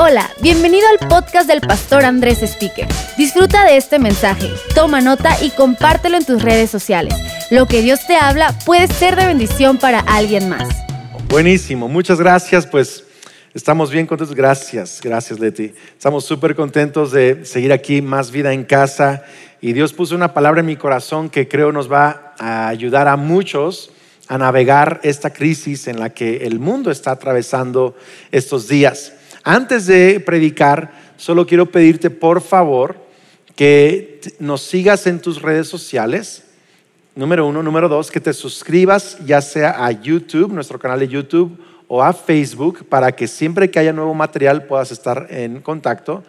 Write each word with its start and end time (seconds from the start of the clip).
Hola, 0.00 0.30
bienvenido 0.40 0.86
al 0.88 1.08
podcast 1.08 1.48
del 1.48 1.60
pastor 1.60 2.04
Andrés 2.04 2.40
Speaker. 2.44 2.86
Disfruta 3.16 3.64
de 3.64 3.76
este 3.76 3.98
mensaje, 3.98 4.48
toma 4.72 5.00
nota 5.00 5.36
y 5.42 5.50
compártelo 5.50 6.16
en 6.16 6.24
tus 6.24 6.40
redes 6.40 6.70
sociales. 6.70 7.16
Lo 7.50 7.66
que 7.66 7.82
Dios 7.82 8.06
te 8.06 8.14
habla 8.14 8.56
puede 8.64 8.86
ser 8.86 9.16
de 9.16 9.26
bendición 9.26 9.76
para 9.76 9.98
alguien 9.98 10.48
más. 10.48 10.68
Buenísimo, 11.28 11.88
muchas 11.88 12.20
gracias. 12.20 12.64
Pues 12.64 13.02
estamos 13.54 13.90
bien 13.90 14.06
contentos. 14.06 14.36
Gracias, 14.36 15.00
gracias 15.02 15.40
Leti. 15.40 15.74
Estamos 15.94 16.24
súper 16.24 16.54
contentos 16.54 17.10
de 17.10 17.44
seguir 17.44 17.72
aquí, 17.72 18.00
más 18.00 18.30
vida 18.30 18.52
en 18.52 18.62
casa. 18.62 19.24
Y 19.60 19.72
Dios 19.72 19.92
puso 19.92 20.14
una 20.14 20.32
palabra 20.32 20.60
en 20.60 20.66
mi 20.66 20.76
corazón 20.76 21.28
que 21.28 21.48
creo 21.48 21.72
nos 21.72 21.90
va 21.90 22.34
a 22.38 22.68
ayudar 22.68 23.08
a 23.08 23.16
muchos 23.16 23.90
a 24.28 24.38
navegar 24.38 25.00
esta 25.02 25.32
crisis 25.32 25.88
en 25.88 25.98
la 25.98 26.10
que 26.10 26.46
el 26.46 26.60
mundo 26.60 26.92
está 26.92 27.10
atravesando 27.10 27.96
estos 28.30 28.68
días. 28.68 29.14
Antes 29.50 29.86
de 29.86 30.20
predicar, 30.20 30.92
solo 31.16 31.46
quiero 31.46 31.64
pedirte 31.64 32.10
por 32.10 32.42
favor 32.42 32.96
que 33.56 34.20
nos 34.38 34.60
sigas 34.60 35.06
en 35.06 35.22
tus 35.22 35.40
redes 35.40 35.66
sociales. 35.66 36.44
Número 37.14 37.46
uno. 37.46 37.62
Número 37.62 37.88
dos, 37.88 38.10
que 38.10 38.20
te 38.20 38.34
suscribas 38.34 39.16
ya 39.24 39.40
sea 39.40 39.86
a 39.86 39.90
YouTube, 39.90 40.52
nuestro 40.52 40.78
canal 40.78 41.00
de 41.00 41.08
YouTube, 41.08 41.58
o 41.86 42.02
a 42.02 42.12
Facebook, 42.12 42.84
para 42.90 43.12
que 43.12 43.26
siempre 43.26 43.70
que 43.70 43.78
haya 43.78 43.94
nuevo 43.94 44.12
material 44.12 44.64
puedas 44.64 44.92
estar 44.92 45.28
en 45.30 45.62
contacto. 45.62 46.24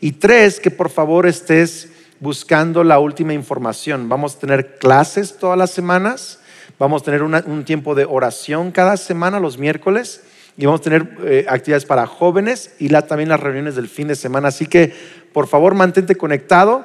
Y 0.00 0.10
tres, 0.10 0.58
que 0.58 0.72
por 0.72 0.90
favor 0.90 1.26
estés 1.28 1.90
buscando 2.18 2.82
la 2.82 2.98
última 2.98 3.34
información. 3.34 4.08
Vamos 4.08 4.34
a 4.34 4.40
tener 4.40 4.78
clases 4.78 5.38
todas 5.38 5.56
las 5.56 5.70
semanas, 5.70 6.40
vamos 6.76 7.02
a 7.02 7.04
tener 7.04 7.22
un 7.22 7.64
tiempo 7.64 7.94
de 7.94 8.04
oración 8.04 8.72
cada 8.72 8.96
semana, 8.96 9.38
los 9.38 9.58
miércoles 9.58 10.22
y 10.56 10.66
vamos 10.66 10.80
a 10.80 10.84
tener 10.84 11.16
eh, 11.24 11.46
actividades 11.48 11.84
para 11.84 12.06
jóvenes 12.06 12.74
y 12.78 12.88
también 12.88 13.28
las 13.28 13.40
reuniones 13.40 13.74
del 13.74 13.88
fin 13.88 14.08
de 14.08 14.14
semana. 14.14 14.48
Así 14.48 14.66
que, 14.66 14.94
por 15.32 15.48
favor, 15.48 15.74
mantente 15.74 16.14
conectado 16.14 16.84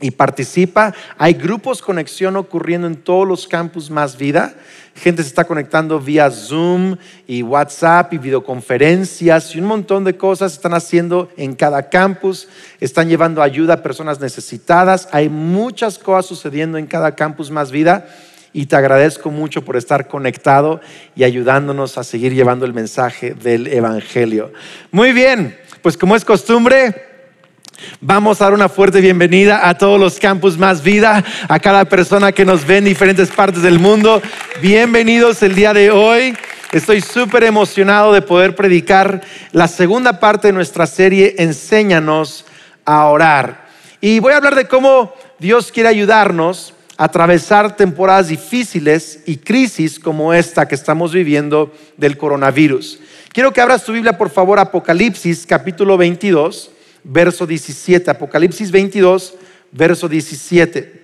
y 0.00 0.10
participa. 0.10 0.94
Hay 1.18 1.34
grupos 1.34 1.82
conexión 1.82 2.36
ocurriendo 2.36 2.86
en 2.86 2.96
todos 2.96 3.26
los 3.26 3.46
campus 3.46 3.90
más 3.90 4.16
vida. 4.16 4.54
Gente 4.94 5.22
se 5.22 5.28
está 5.28 5.44
conectando 5.44 6.00
vía 6.00 6.30
Zoom 6.30 6.96
y 7.26 7.42
WhatsApp 7.42 8.14
y 8.14 8.18
videoconferencias 8.18 9.54
y 9.54 9.60
un 9.60 9.66
montón 9.66 10.04
de 10.04 10.16
cosas 10.16 10.54
están 10.54 10.72
haciendo 10.72 11.30
en 11.36 11.54
cada 11.54 11.90
campus. 11.90 12.48
Están 12.80 13.08
llevando 13.08 13.42
ayuda 13.42 13.74
a 13.74 13.82
personas 13.82 14.20
necesitadas. 14.20 15.08
Hay 15.12 15.28
muchas 15.28 15.98
cosas 15.98 16.26
sucediendo 16.26 16.78
en 16.78 16.86
cada 16.86 17.14
campus 17.14 17.50
más 17.50 17.70
vida 17.70 18.06
y 18.56 18.64
te 18.64 18.74
agradezco 18.74 19.30
mucho 19.30 19.62
por 19.66 19.76
estar 19.76 20.08
conectado 20.08 20.80
y 21.14 21.24
ayudándonos 21.24 21.98
a 21.98 22.04
seguir 22.04 22.32
llevando 22.32 22.64
el 22.64 22.72
mensaje 22.72 23.34
del 23.34 23.66
Evangelio. 23.66 24.50
Muy 24.90 25.12
bien, 25.12 25.58
pues 25.82 25.98
como 25.98 26.16
es 26.16 26.24
costumbre, 26.24 27.04
Vamos 28.00 28.40
a 28.40 28.44
dar 28.44 28.54
una 28.54 28.70
fuerte 28.70 29.02
bienvenida 29.02 29.68
a 29.68 29.76
todos 29.76 30.00
los 30.00 30.18
campus 30.18 30.56
Más 30.56 30.82
Vida, 30.82 31.22
a 31.46 31.58
cada 31.58 31.84
persona 31.84 32.32
que 32.32 32.46
nos 32.46 32.66
ve 32.66 32.78
en 32.78 32.86
diferentes 32.86 33.28
partes 33.28 33.60
del 33.60 33.78
mundo. 33.78 34.22
Bienvenidos 34.62 35.42
el 35.42 35.54
día 35.54 35.74
de 35.74 35.90
hoy. 35.90 36.34
Estoy 36.72 37.02
súper 37.02 37.44
emocionado 37.44 38.14
de 38.14 38.22
poder 38.22 38.56
predicar 38.56 39.20
la 39.52 39.68
segunda 39.68 40.18
parte 40.18 40.48
de 40.48 40.54
nuestra 40.54 40.86
serie 40.86 41.34
Enséñanos 41.36 42.46
a 42.86 43.04
orar. 43.08 43.66
Y 44.00 44.20
voy 44.20 44.32
a 44.32 44.38
hablar 44.38 44.54
de 44.54 44.66
cómo 44.66 45.12
Dios 45.38 45.70
quiere 45.70 45.90
ayudarnos 45.90 46.72
atravesar 46.96 47.76
temporadas 47.76 48.28
difíciles 48.28 49.20
y 49.26 49.36
crisis 49.36 49.98
como 49.98 50.32
esta 50.32 50.66
que 50.66 50.74
estamos 50.74 51.12
viviendo 51.12 51.72
del 51.96 52.16
coronavirus. 52.16 53.00
Quiero 53.32 53.52
que 53.52 53.60
abras 53.60 53.84
tu 53.84 53.92
Biblia, 53.92 54.16
por 54.16 54.30
favor, 54.30 54.58
Apocalipsis 54.58 55.44
capítulo 55.46 55.98
22, 55.98 56.70
verso 57.04 57.46
17. 57.46 58.10
Apocalipsis 58.10 58.70
22, 58.70 59.34
verso 59.72 60.08
17. 60.08 61.02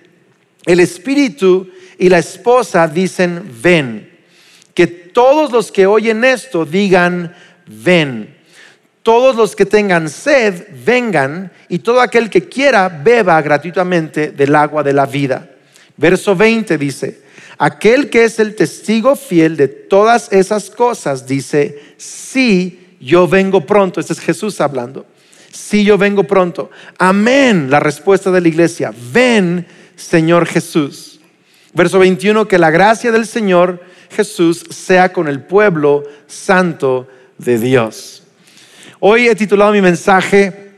El 0.65 0.79
Espíritu 0.79 1.69
y 1.99 2.09
la 2.09 2.17
esposa 2.17 2.87
dicen, 2.87 3.43
ven. 3.61 4.11
Que 4.73 4.87
todos 4.87 5.51
los 5.51 5.71
que 5.71 5.85
oyen 5.85 6.23
esto 6.23 6.65
digan, 6.65 7.35
ven. 7.67 8.35
Todos 9.03 9.35
los 9.35 9.55
que 9.55 9.65
tengan 9.65 10.09
sed, 10.09 10.69
vengan, 10.83 11.51
y 11.69 11.79
todo 11.79 12.01
aquel 12.01 12.29
que 12.29 12.47
quiera, 12.47 12.89
beba 12.89 13.39
gratuitamente 13.41 14.31
del 14.31 14.55
agua 14.55 14.81
de 14.81 14.93
la 14.93 15.05
vida. 15.05 15.52
Verso 15.97 16.35
20 16.35 16.77
dice, 16.77 17.21
aquel 17.57 18.09
que 18.09 18.23
es 18.23 18.39
el 18.39 18.55
testigo 18.55 19.15
fiel 19.15 19.57
de 19.57 19.67
todas 19.67 20.31
esas 20.31 20.69
cosas 20.69 21.27
dice, 21.27 21.95
sí, 21.97 22.95
yo 22.99 23.27
vengo 23.27 23.65
pronto. 23.65 23.99
Este 23.99 24.13
es 24.13 24.19
Jesús 24.19 24.59
hablando. 24.61 25.05
Sí, 25.51 25.83
yo 25.83 25.97
vengo 25.97 26.23
pronto. 26.23 26.71
Amén. 26.97 27.69
La 27.69 27.79
respuesta 27.79 28.31
de 28.31 28.41
la 28.41 28.47
iglesia. 28.47 28.93
Ven, 29.11 29.67
Señor 29.95 30.47
Jesús. 30.47 31.19
Verso 31.73 31.99
21, 31.99 32.47
que 32.47 32.57
la 32.57 32.71
gracia 32.71 33.11
del 33.11 33.27
Señor 33.27 33.83
Jesús 34.09 34.63
sea 34.69 35.11
con 35.11 35.27
el 35.27 35.41
pueblo 35.41 36.03
santo 36.27 37.07
de 37.37 37.57
Dios. 37.57 38.23
Hoy 38.99 39.27
he 39.27 39.35
titulado 39.35 39.71
mi 39.71 39.81
mensaje, 39.81 40.71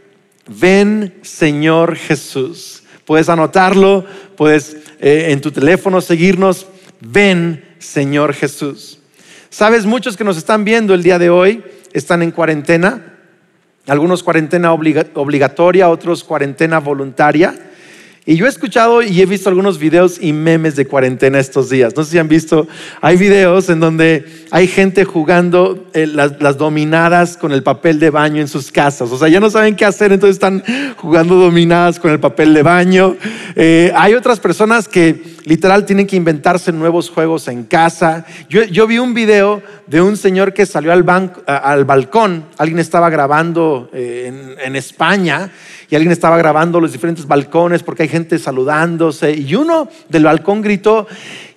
Ven, 0.48 1.20
Señor 1.22 1.96
Jesús. 1.96 2.84
Puedes 3.06 3.30
anotarlo, 3.30 4.06
puedes 4.36 4.78
eh, 5.00 5.28
en 5.30 5.42
tu 5.42 5.52
teléfono 5.52 6.02
seguirnos. 6.02 6.68
Ven, 7.00 7.64
Señor 7.80 8.34
Jesús. 8.34 9.00
Sabes, 9.50 9.86
muchos 9.86 10.18
que 10.18 10.24
nos 10.24 10.38
están 10.38 10.66
viendo 10.66 10.94
el 10.94 11.04
día 11.04 11.20
de 11.20 11.30
hoy 11.30 11.64
están 11.94 12.24
en 12.24 12.32
cuarentena. 12.32 13.14
Algunos 13.88 14.24
cuarentena 14.24 14.74
obligatoria, 14.74 15.90
otros 15.90 16.24
cuarentena 16.24 16.80
voluntaria. 16.80 17.56
Y 18.28 18.38
yo 18.38 18.48
he 18.48 18.50
escuchado 18.50 19.04
y 19.04 19.22
he 19.22 19.26
visto 19.28 19.50
algunos 19.50 19.78
videos 19.78 20.18
y 20.20 20.34
memes 20.34 20.76
de 20.76 20.88
cuarentena 20.88 21.38
estos 21.38 21.70
días. 21.70 21.96
No 21.96 22.04
sé 22.04 22.12
si 22.12 22.18
han 22.18 22.28
visto, 22.28 22.68
hay 23.00 23.18
videos 23.18 23.70
en 23.70 23.80
donde 23.80 24.26
hay 24.50 24.68
gente 24.68 25.06
jugando 25.06 25.86
eh, 25.94 26.08
las, 26.08 26.58
dominadas 26.58 27.38
con 27.38 27.52
el 27.52 27.62
papel 27.62 28.00
de 28.00 28.10
baño 28.10 28.42
en 28.42 28.48
sus 28.48 28.72
casas. 28.72 29.12
O 29.12 29.18
sea, 29.20 29.28
ya 29.28 29.40
no 29.40 29.52
saben 29.52 29.76
qué 29.76 29.86
hacer, 29.86 30.12
entonces 30.12 30.38
están 30.38 30.64
jugando 30.98 31.36
dominadas 31.36 32.00
con 32.00 32.10
el 32.10 32.20
papel 32.20 32.56
de 32.56 32.64
baño. 32.64 33.16
Eh, 33.56 33.92
hay 33.96 34.16
otras 34.16 34.40
personas 34.40 34.88
que 34.88 35.36
literal 35.44 35.86
tienen 35.86 36.08
que 36.08 36.16
inventarse 36.16 36.72
nuevos 36.72 37.12
juegos 37.12 37.48
en 37.48 37.64
casa. 37.64 38.26
Yo, 38.50 38.88
vi 38.88 38.98
un 38.98 39.14
video 39.14 39.62
de 39.86 40.02
un 40.02 40.18
señor 40.18 40.54
que 40.54 40.66
salió 40.66 40.92
al, 40.92 41.06
al 41.46 41.86
balcón, 41.86 42.46
alguien 42.58 42.80
estaba 42.80 43.12
grabando 43.12 43.88
eh, 43.94 44.24
en, 44.28 44.56
en 44.60 44.76
España 44.76 45.52
y 45.90 45.96
alguien 45.96 46.12
estaba 46.12 46.38
grabando 46.38 46.80
los 46.80 46.92
diferentes 46.92 47.28
balcones 47.28 47.84
porque 47.84 48.04
hay 48.04 48.10
gente 48.16 48.40
saludándose. 48.40 49.34
Y 49.34 49.56
uno 49.56 49.90
del 50.08 50.24
balcón 50.24 50.62
gritó, 50.62 51.06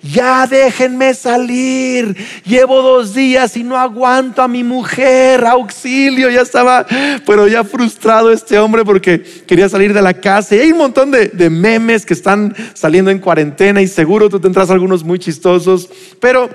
ya 0.01 0.45
déjenme 0.45 1.13
salir, 1.13 2.17
llevo 2.45 2.81
dos 2.81 3.13
días 3.13 3.55
y 3.55 3.63
no 3.63 3.77
aguanto 3.77 4.41
a 4.41 4.49
mi 4.49 4.61
mujer, 4.61 5.45
auxilio, 5.45 6.29
ya 6.29 6.41
estaba, 6.41 6.85
pero 7.25 7.47
ya 7.47 7.63
frustrado 7.63 8.29
este 8.29 8.59
hombre 8.59 8.83
porque 8.83 9.23
quería 9.47 9.69
salir 9.69 9.93
de 9.93 10.01
la 10.01 10.13
casa. 10.13 10.55
Y 10.55 10.59
hay 10.59 10.71
un 10.73 10.79
montón 10.79 11.11
de, 11.11 11.27
de 11.29 11.49
memes 11.49 12.05
que 12.05 12.13
están 12.13 12.53
saliendo 12.73 13.09
en 13.09 13.19
cuarentena 13.19 13.81
y 13.81 13.87
seguro 13.87 14.29
tú 14.29 14.37
tendrás 14.41 14.69
algunos 14.69 15.01
muy 15.01 15.17
chistosos, 15.17 15.89
pero 16.19 16.49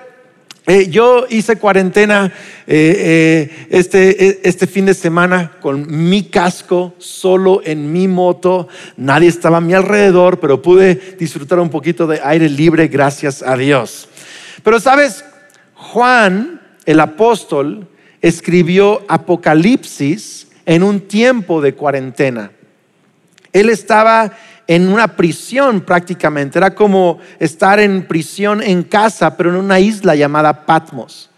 eh, 0.66 0.88
yo 0.88 1.26
hice 1.28 1.56
cuarentena 1.56 2.32
eh, 2.66 3.50
eh, 3.56 3.66
este, 3.68 4.48
este 4.48 4.66
fin 4.66 4.86
de 4.86 4.94
semana 4.94 5.52
con 5.60 6.08
mi 6.08 6.22
casco, 6.24 6.94
solo 6.96 7.60
en 7.64 7.92
mi 7.92 8.08
moto. 8.08 8.68
Nadie 8.96 9.28
estaba 9.28 9.58
a 9.58 9.60
mi 9.60 9.74
alrededor, 9.74 10.40
pero 10.40 10.62
pude 10.62 11.16
disfrutar 11.18 11.58
un 11.60 11.68
poquito 11.68 12.06
de 12.06 12.18
aire 12.24 12.48
libre, 12.48 12.88
gracias 12.88 13.42
a 13.42 13.58
Dios. 13.58 14.08
Pero 14.62 14.80
sabes, 14.80 15.22
Juan, 15.74 16.62
el 16.86 17.00
apóstol, 17.00 17.86
escribió 18.22 19.02
Apocalipsis 19.06 20.48
en 20.64 20.82
un 20.82 21.00
tiempo 21.00 21.60
de 21.60 21.74
cuarentena. 21.74 22.52
Él 23.52 23.68
estaba 23.68 24.32
en 24.66 24.88
una 24.88 25.16
prisión 25.16 25.80
prácticamente. 25.80 26.58
Era 26.58 26.74
como 26.74 27.18
estar 27.38 27.80
en 27.80 28.06
prisión 28.06 28.62
en 28.62 28.82
casa, 28.82 29.36
pero 29.36 29.50
en 29.50 29.56
una 29.56 29.80
isla 29.80 30.14
llamada 30.14 30.66
Patmos. 30.66 31.30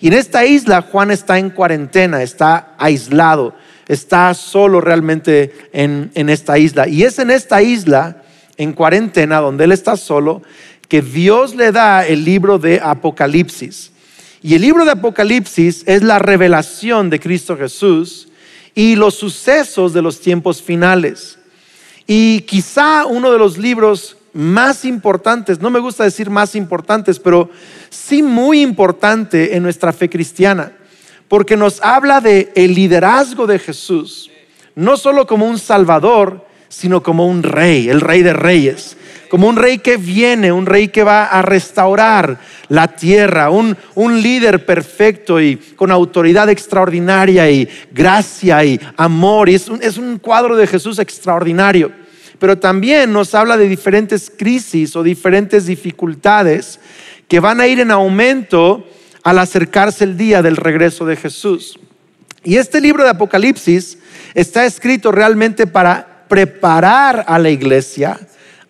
Y 0.00 0.08
en 0.08 0.14
esta 0.14 0.44
isla 0.44 0.82
Juan 0.82 1.10
está 1.10 1.38
en 1.38 1.50
cuarentena, 1.50 2.22
está 2.22 2.74
aislado, 2.78 3.54
está 3.88 4.32
solo 4.34 4.80
realmente 4.80 5.52
en, 5.72 6.10
en 6.14 6.28
esta 6.28 6.58
isla. 6.58 6.86
Y 6.86 7.02
es 7.02 7.18
en 7.18 7.30
esta 7.30 7.62
isla, 7.62 8.22
en 8.56 8.72
cuarentena, 8.72 9.40
donde 9.40 9.64
él 9.64 9.72
está 9.72 9.96
solo, 9.96 10.42
que 10.88 11.02
Dios 11.02 11.54
le 11.54 11.72
da 11.72 12.06
el 12.06 12.24
libro 12.24 12.58
de 12.58 12.80
Apocalipsis. 12.82 13.90
Y 14.40 14.54
el 14.54 14.62
libro 14.62 14.84
de 14.84 14.92
Apocalipsis 14.92 15.82
es 15.86 16.02
la 16.02 16.18
revelación 16.20 17.10
de 17.10 17.18
Cristo 17.18 17.56
Jesús 17.56 18.28
y 18.74 18.94
los 18.94 19.14
sucesos 19.14 19.92
de 19.92 20.02
los 20.02 20.20
tiempos 20.20 20.62
finales. 20.62 21.37
Y 22.10 22.40
quizá 22.40 23.04
uno 23.04 23.30
de 23.30 23.38
los 23.38 23.58
libros 23.58 24.16
más 24.32 24.86
importantes, 24.86 25.60
no 25.60 25.68
me 25.68 25.78
gusta 25.78 26.04
decir 26.04 26.30
más 26.30 26.54
importantes, 26.54 27.18
pero 27.18 27.50
sí 27.90 28.22
muy 28.22 28.62
importante 28.62 29.54
en 29.54 29.62
nuestra 29.62 29.92
fe 29.92 30.08
cristiana, 30.08 30.72
porque 31.28 31.54
nos 31.54 31.82
habla 31.82 32.22
de 32.22 32.50
el 32.54 32.74
liderazgo 32.74 33.46
de 33.46 33.58
Jesús, 33.58 34.30
no 34.74 34.96
solo 34.96 35.26
como 35.26 35.46
un 35.46 35.58
salvador, 35.58 36.46
sino 36.70 37.02
como 37.02 37.26
un 37.26 37.42
rey, 37.42 37.90
el 37.90 38.00
rey 38.00 38.22
de 38.22 38.32
reyes, 38.32 38.96
como 39.28 39.48
un 39.48 39.56
rey 39.56 39.78
que 39.78 39.96
viene, 39.96 40.52
un 40.52 40.66
rey 40.66 40.88
que 40.88 41.02
va 41.02 41.26
a 41.26 41.42
restaurar 41.42 42.38
la 42.68 42.88
tierra, 42.88 43.50
un, 43.50 43.76
líder 44.22 44.64
perfecto 44.64 45.40
y 45.40 45.56
con 45.56 45.90
autoridad 45.90 46.48
extraordinaria 46.48 47.50
y 47.50 47.68
gracia 47.92 48.64
y 48.64 48.80
amor. 48.96 49.48
Y 49.48 49.54
es 49.54 49.70
es 49.80 49.98
un 49.98 50.18
cuadro 50.18 50.56
de 50.56 50.66
Jesús 50.66 50.98
extraordinario. 50.98 51.92
Pero 52.38 52.58
también 52.58 53.12
nos 53.12 53.34
habla 53.34 53.56
de 53.56 53.68
diferentes 53.68 54.30
crisis 54.36 54.94
o 54.96 55.02
diferentes 55.02 55.66
dificultades 55.66 56.78
que 57.26 57.40
van 57.40 57.60
a 57.60 57.66
ir 57.66 57.80
en 57.80 57.90
aumento 57.90 58.86
al 59.22 59.38
acercarse 59.38 60.04
el 60.04 60.16
día 60.16 60.40
del 60.40 60.56
regreso 60.56 61.04
de 61.04 61.16
Jesús. 61.16 61.78
Y 62.44 62.56
este 62.56 62.80
libro 62.80 63.02
de 63.02 63.10
Apocalipsis 63.10 63.98
está 64.34 64.64
escrito 64.64 65.12
realmente 65.12 65.66
para 65.66 66.24
preparar 66.28 67.24
a 67.26 67.38
la 67.38 67.50
iglesia 67.50 68.18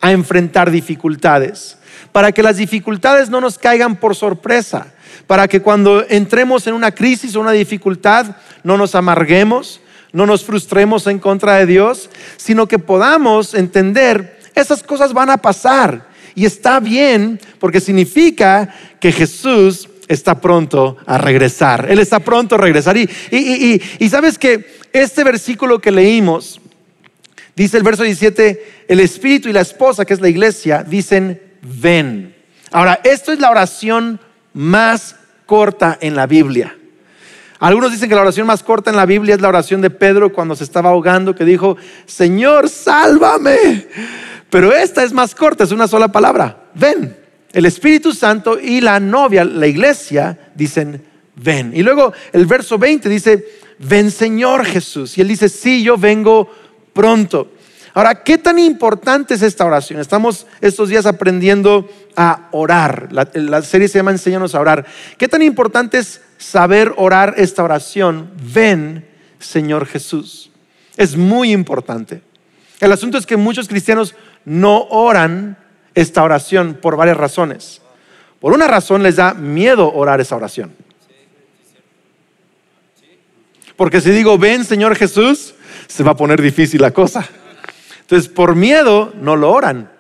a 0.01 0.13
enfrentar 0.13 0.71
dificultades, 0.71 1.79
para 2.13 2.33
que 2.33 2.43
las 2.43 2.57
dificultades 2.57 3.31
no 3.31 3.41
nos 3.41 3.59
caigan 3.59 3.97
por 3.97 4.15
sorpresa, 4.15 4.93
para 5.27 5.49
que 5.49 5.61
cuando 5.61 6.05
entremos 6.09 6.67
en 6.67 6.75
una 6.75 6.93
crisis 6.93 7.37
o 7.37 7.41
una 7.41 7.53
dificultad 7.53 8.37
no 8.63 8.77
nos 8.77 8.95
amarguemos, 8.95 9.81
no 10.13 10.27
nos 10.27 10.45
frustremos 10.45 11.07
en 11.07 11.19
contra 11.19 11.57
de 11.57 11.67
Dios, 11.67 12.11
sino 12.37 12.67
que 12.67 12.79
podamos 12.79 13.55
entender, 13.55 14.39
esas 14.55 14.83
cosas 14.83 15.13
van 15.13 15.31
a 15.31 15.37
pasar 15.37 16.09
y 16.35 16.47
está 16.47 16.81
bien 16.81 17.41
porque 17.59 17.81
significa 17.81 18.75
que 19.01 19.13
Jesús 19.13 19.89
está 20.09 20.41
pronto 20.41 20.97
a 21.07 21.19
regresar. 21.19 21.87
Él 21.91 21.99
está 21.99 22.21
pronto 22.21 22.55
a 22.55 22.59
regresar. 22.59 22.97
Y, 22.97 23.09
y, 23.31 24.09
sabes 24.09 24.39
que 24.39 24.79
este 24.93 25.23
versículo 25.23 25.81
que 25.81 25.91
leímos, 25.91 26.61
dice 27.65 27.77
el 27.77 27.83
verso 27.83 28.05
17, 28.05 28.85
el 28.89 29.01
Espíritu 29.01 29.49
y 29.49 29.53
la 29.53 29.61
esposa, 29.61 30.05
que 30.05 30.15
es 30.15 30.21
la 30.21 30.29
iglesia, 30.29 30.85
dicen, 30.85 31.41
ven. 31.61 32.35
Ahora, 32.71 33.01
esto 33.03 33.33
es 33.33 33.41
la 33.41 33.51
oración 33.51 34.21
más 34.53 35.17
corta 35.45 35.99
en 36.01 36.15
la 36.15 36.27
Biblia. 36.27 36.77
Algunos 37.59 37.91
dicen 37.91 38.09
que 38.09 38.15
la 38.15 38.21
oración 38.21 38.47
más 38.47 38.63
corta 38.63 38.91
en 38.91 38.97
la 38.97 39.07
Biblia 39.07 39.35
es 39.35 39.41
la 39.41 39.49
oración 39.49 39.81
de 39.81 39.91
Pedro 39.91 40.33
cuando 40.33 40.55
se 40.55 40.63
estaba 40.63 40.91
ahogando, 40.91 41.35
que 41.35 41.45
dijo, 41.45 41.77
Señor, 42.07 42.69
sálvame. 42.69 43.89
Pero 44.51 44.73
esta 44.73 45.03
es 45.03 45.13
más 45.13 45.35
corta, 45.35 45.65
es 45.65 45.73
una 45.73 45.89
sola 45.89 46.09
palabra, 46.09 46.71
ven. 46.75 47.17
El 47.53 47.67
Espíritu 47.67 48.13
Santo 48.13 48.59
y 48.61 48.81
la 48.81 49.01
novia, 49.01 49.45
la 49.45 49.67
iglesia, 49.67 50.39
dicen, 50.55 51.05
ven. 51.35 51.73
Y 51.75 51.83
luego 51.83 52.13
el 52.33 52.47
verso 52.47 52.79
20 52.79 53.09
dice, 53.09 53.45
ven 53.79 54.13
Señor 54.13 54.65
Jesús. 54.65 55.19
Y 55.19 55.23
él 55.23 55.29
dice, 55.29 55.49
sí, 55.49 55.83
yo 55.83 55.97
vengo 55.97 56.49
pronto. 56.99 57.53
Ahora, 57.95 58.25
¿qué 58.25 58.39
tan 58.39 58.59
importante 58.59 59.35
es 59.35 59.43
esta 59.43 59.65
oración? 59.65 60.01
Estamos 60.01 60.49
estos 60.61 60.89
días 60.89 61.07
aprendiendo 61.07 61.89
a 62.17 62.49
orar. 62.51 63.11
La, 63.13 63.63
serie 63.63 63.87
se 63.87 64.01
llama 64.01 64.11
Enséñanos 64.11 64.57
a 64.57 64.61
orar. 64.61 64.85
¿Qué 65.17 65.29
tan 65.29 65.43
importante 65.43 65.99
es 65.99 66.21
saber 66.39 66.93
orar 66.97 67.35
esta 67.37 67.63
oración? 67.63 68.33
Ven, 68.53 69.07
Señor 69.39 69.87
Jesús. 69.87 70.51
Es 70.97 71.17
muy 71.17 71.53
importante. 71.53 72.21
El 72.81 72.91
asunto 72.91 73.17
es 73.17 73.27
que 73.27 73.37
muchos 73.37 73.69
cristianos 73.69 74.17
no 74.45 74.83
oran 74.89 75.57
esta 75.95 76.25
oración 76.25 76.79
por 76.83 76.97
varias 76.97 77.17
razones. 77.17 77.81
Por 78.41 78.53
una 78.53 78.67
razón 78.67 79.05
les 79.05 79.15
da 79.15 79.35
miedo 79.35 79.93
orar 79.95 80.21
esa 80.21 80.35
oración. 80.35 80.75
Porque 83.77 84.01
si 84.01 84.11
digo, 84.11 84.37
ven 84.37 84.65
Señor 84.65 84.97
Jesús, 84.97 85.55
se 85.89 86.05
va 86.05 86.13
a 86.13 86.17
poner 86.17 86.41
difícil 86.41 86.81
la 86.81 86.93
cosa. 86.93 87.27
Entonces, 88.03 88.29
por 88.29 88.55
miedo 88.55 89.13
no 89.21 89.35
lo 89.35 89.51
oran. 89.51 89.91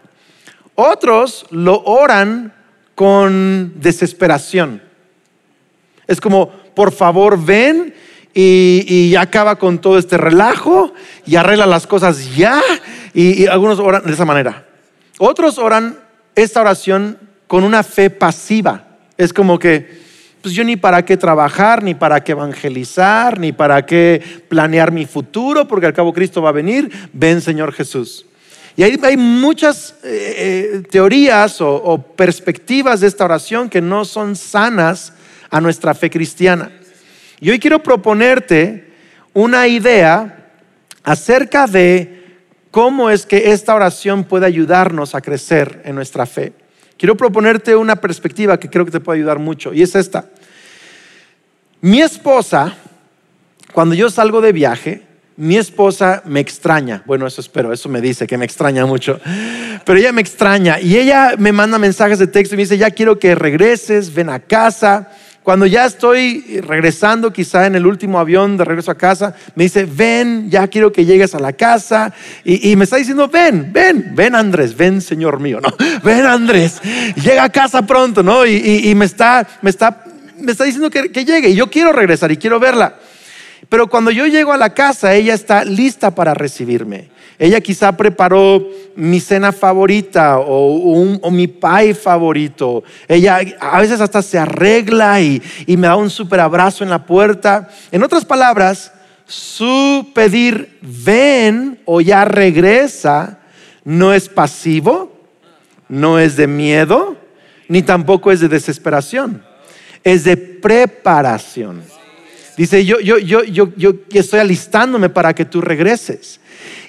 Otros 0.76 1.46
lo 1.50 1.82
oran 1.82 2.54
con 2.94 3.72
desesperación. 3.80 4.82
Es 6.06 6.20
como, 6.20 6.50
por 6.74 6.92
favor, 6.92 7.42
ven 7.44 7.92
y, 8.32 9.10
ya 9.10 9.22
acaba 9.22 9.56
con 9.56 9.80
todo 9.80 9.98
este 9.98 10.16
relajo 10.16 10.94
y 11.26 11.34
arregla 11.34 11.66
las 11.66 11.86
cosas 11.86 12.36
ya. 12.36 12.62
y 13.12 13.46
algunos 13.46 13.80
oran 13.80 14.04
de 14.04 14.12
esa 14.12 14.24
manera. 14.24 14.66
Otros 15.18 15.58
oran 15.58 15.98
esta 16.36 16.60
oración 16.60 17.18
con 17.48 17.64
una 17.64 17.82
fe 17.82 18.10
pasiva. 18.10 18.84
Es 19.16 19.32
como 19.32 19.58
que, 19.58 20.07
pues 20.42 20.54
yo 20.54 20.64
ni 20.64 20.76
para 20.76 21.04
qué 21.04 21.16
trabajar, 21.16 21.82
ni 21.82 21.94
para 21.94 22.22
qué 22.22 22.32
evangelizar, 22.32 23.38
ni 23.38 23.52
para 23.52 23.84
qué 23.84 24.22
planear 24.48 24.92
mi 24.92 25.06
futuro, 25.06 25.66
porque 25.66 25.86
al 25.86 25.92
cabo 25.92 26.12
Cristo 26.12 26.42
va 26.42 26.50
a 26.50 26.52
venir. 26.52 26.90
Ven, 27.12 27.40
Señor 27.40 27.72
Jesús. 27.72 28.26
Y 28.76 28.84
hay, 28.84 29.16
muchas 29.16 29.96
eh, 30.04 30.34
eh, 30.76 30.82
teorías 30.88 31.60
o, 31.60 31.74
o 31.74 32.00
perspectivas 32.00 33.00
de 33.00 33.08
esta 33.08 33.24
oración 33.24 33.68
que 33.68 33.80
no 33.80 34.04
son 34.04 34.36
sanas 34.36 35.12
a 35.50 35.60
nuestra 35.60 35.94
fe 35.94 36.08
cristiana. 36.10 36.70
Y 37.40 37.50
hoy 37.50 37.58
quiero 37.58 37.82
proponerte 37.82 38.92
una 39.32 39.66
idea 39.66 40.52
acerca 41.02 41.66
de 41.66 42.38
cómo 42.70 43.10
es 43.10 43.26
que 43.26 43.50
esta 43.50 43.74
oración 43.74 44.24
puede 44.24 44.46
ayudarnos 44.46 45.14
a 45.14 45.20
crecer 45.20 45.82
en 45.84 45.94
nuestra 45.94 46.26
fe. 46.26 46.52
Quiero 46.98 47.16
proponerte 47.16 47.76
una 47.76 47.96
perspectiva 47.96 48.58
que 48.58 48.68
creo 48.68 48.84
que 48.84 48.90
te 48.90 49.00
puede 49.00 49.20
ayudar 49.20 49.38
mucho 49.38 49.72
y 49.72 49.82
es 49.82 49.94
esta. 49.94 50.26
Mi 51.80 52.02
esposa, 52.02 52.74
cuando 53.72 53.94
yo 53.94 54.10
salgo 54.10 54.40
de 54.40 54.52
viaje, 54.52 55.02
mi 55.36 55.56
esposa 55.56 56.22
me 56.24 56.40
extraña. 56.40 57.04
Bueno, 57.06 57.24
eso 57.28 57.40
espero, 57.40 57.72
eso 57.72 57.88
me 57.88 58.00
dice 58.00 58.26
que 58.26 58.36
me 58.36 58.44
extraña 58.44 58.84
mucho. 58.84 59.20
Pero 59.84 59.96
ella 59.96 60.10
me 60.10 60.20
extraña 60.20 60.80
y 60.80 60.96
ella 60.96 61.34
me 61.38 61.52
manda 61.52 61.78
mensajes 61.78 62.18
de 62.18 62.26
texto 62.26 62.54
y 62.54 62.56
me 62.56 62.64
dice, 62.64 62.76
ya 62.76 62.90
quiero 62.90 63.20
que 63.20 63.36
regreses, 63.36 64.12
ven 64.12 64.30
a 64.30 64.40
casa. 64.40 65.08
Cuando 65.48 65.64
ya 65.64 65.86
estoy 65.86 66.60
regresando, 66.60 67.32
quizá 67.32 67.64
en 67.64 67.74
el 67.74 67.86
último 67.86 68.18
avión 68.18 68.58
de 68.58 68.66
regreso 68.66 68.90
a 68.90 68.96
casa, 68.96 69.34
me 69.54 69.64
dice, 69.64 69.86
ven, 69.86 70.50
ya 70.50 70.68
quiero 70.68 70.92
que 70.92 71.06
llegues 71.06 71.34
a 71.34 71.38
la 71.38 71.54
casa. 71.54 72.12
Y, 72.44 72.76
me 72.76 72.84
está 72.84 72.96
diciendo, 72.96 73.28
ven, 73.28 73.72
ven, 73.72 74.14
ven 74.14 74.34
Andrés, 74.34 74.76
ven 74.76 75.00
Señor 75.00 75.40
mío, 75.40 75.58
¿no? 75.62 75.70
Ven 76.04 76.26
Andrés, 76.26 76.82
llega 77.14 77.44
a 77.44 77.48
casa 77.48 77.80
pronto, 77.80 78.22
¿no? 78.22 78.44
Y, 78.44 78.94
me, 78.94 79.06
está, 79.06 79.48
me, 79.62 79.70
está, 79.70 80.04
me 80.36 80.52
está 80.52 80.64
diciendo 80.64 80.90
que, 80.90 81.10
que 81.10 81.24
llegue 81.24 81.48
y 81.48 81.54
yo 81.54 81.70
quiero 81.70 81.94
regresar 81.94 82.30
y 82.30 82.36
quiero 82.36 82.60
verla. 82.60 82.96
Pero 83.70 83.88
cuando 83.88 84.10
yo 84.10 84.26
llego 84.26 84.52
a 84.52 84.58
la 84.58 84.74
casa, 84.74 85.14
ella 85.14 85.32
está 85.32 85.64
lista 85.64 86.14
para 86.14 86.34
recibirme. 86.34 87.08
Ella 87.38 87.60
quizá 87.60 87.96
preparó 87.96 88.66
mi 88.96 89.20
cena 89.20 89.52
favorita 89.52 90.38
o, 90.40 91.30
mi 91.30 91.46
pie 91.46 91.94
favorito. 91.94 92.82
Ella 93.06 93.40
a 93.60 93.80
veces 93.80 94.00
hasta 94.00 94.22
se 94.22 94.38
arregla 94.38 95.20
y, 95.20 95.40
me 95.68 95.86
da 95.86 95.94
un 95.94 96.10
super 96.10 96.40
abrazo 96.40 96.82
en 96.82 96.90
la 96.90 97.06
puerta. 97.06 97.68
En 97.92 98.02
otras 98.02 98.24
palabras, 98.24 98.92
su 99.24 100.10
pedir 100.14 100.78
ven 100.82 101.80
o 101.84 102.00
ya 102.00 102.24
regresa 102.24 103.38
no 103.84 104.12
es 104.12 104.28
pasivo, 104.28 105.12
no 105.88 106.18
es 106.18 106.36
de 106.36 106.46
miedo, 106.48 107.16
ni 107.68 107.82
tampoco 107.82 108.32
es 108.32 108.40
de 108.40 108.48
desesperación. 108.48 109.44
Es 110.02 110.24
de 110.24 110.36
preparación. 110.36 111.82
Dice, 112.58 112.84
yo, 112.84 112.98
yo, 112.98 113.18
yo, 113.18 113.44
yo, 113.44 113.72
yo 113.76 113.94
estoy 114.12 114.40
alistándome 114.40 115.08
para 115.08 115.32
que 115.32 115.44
tú 115.44 115.60
regreses. 115.60 116.40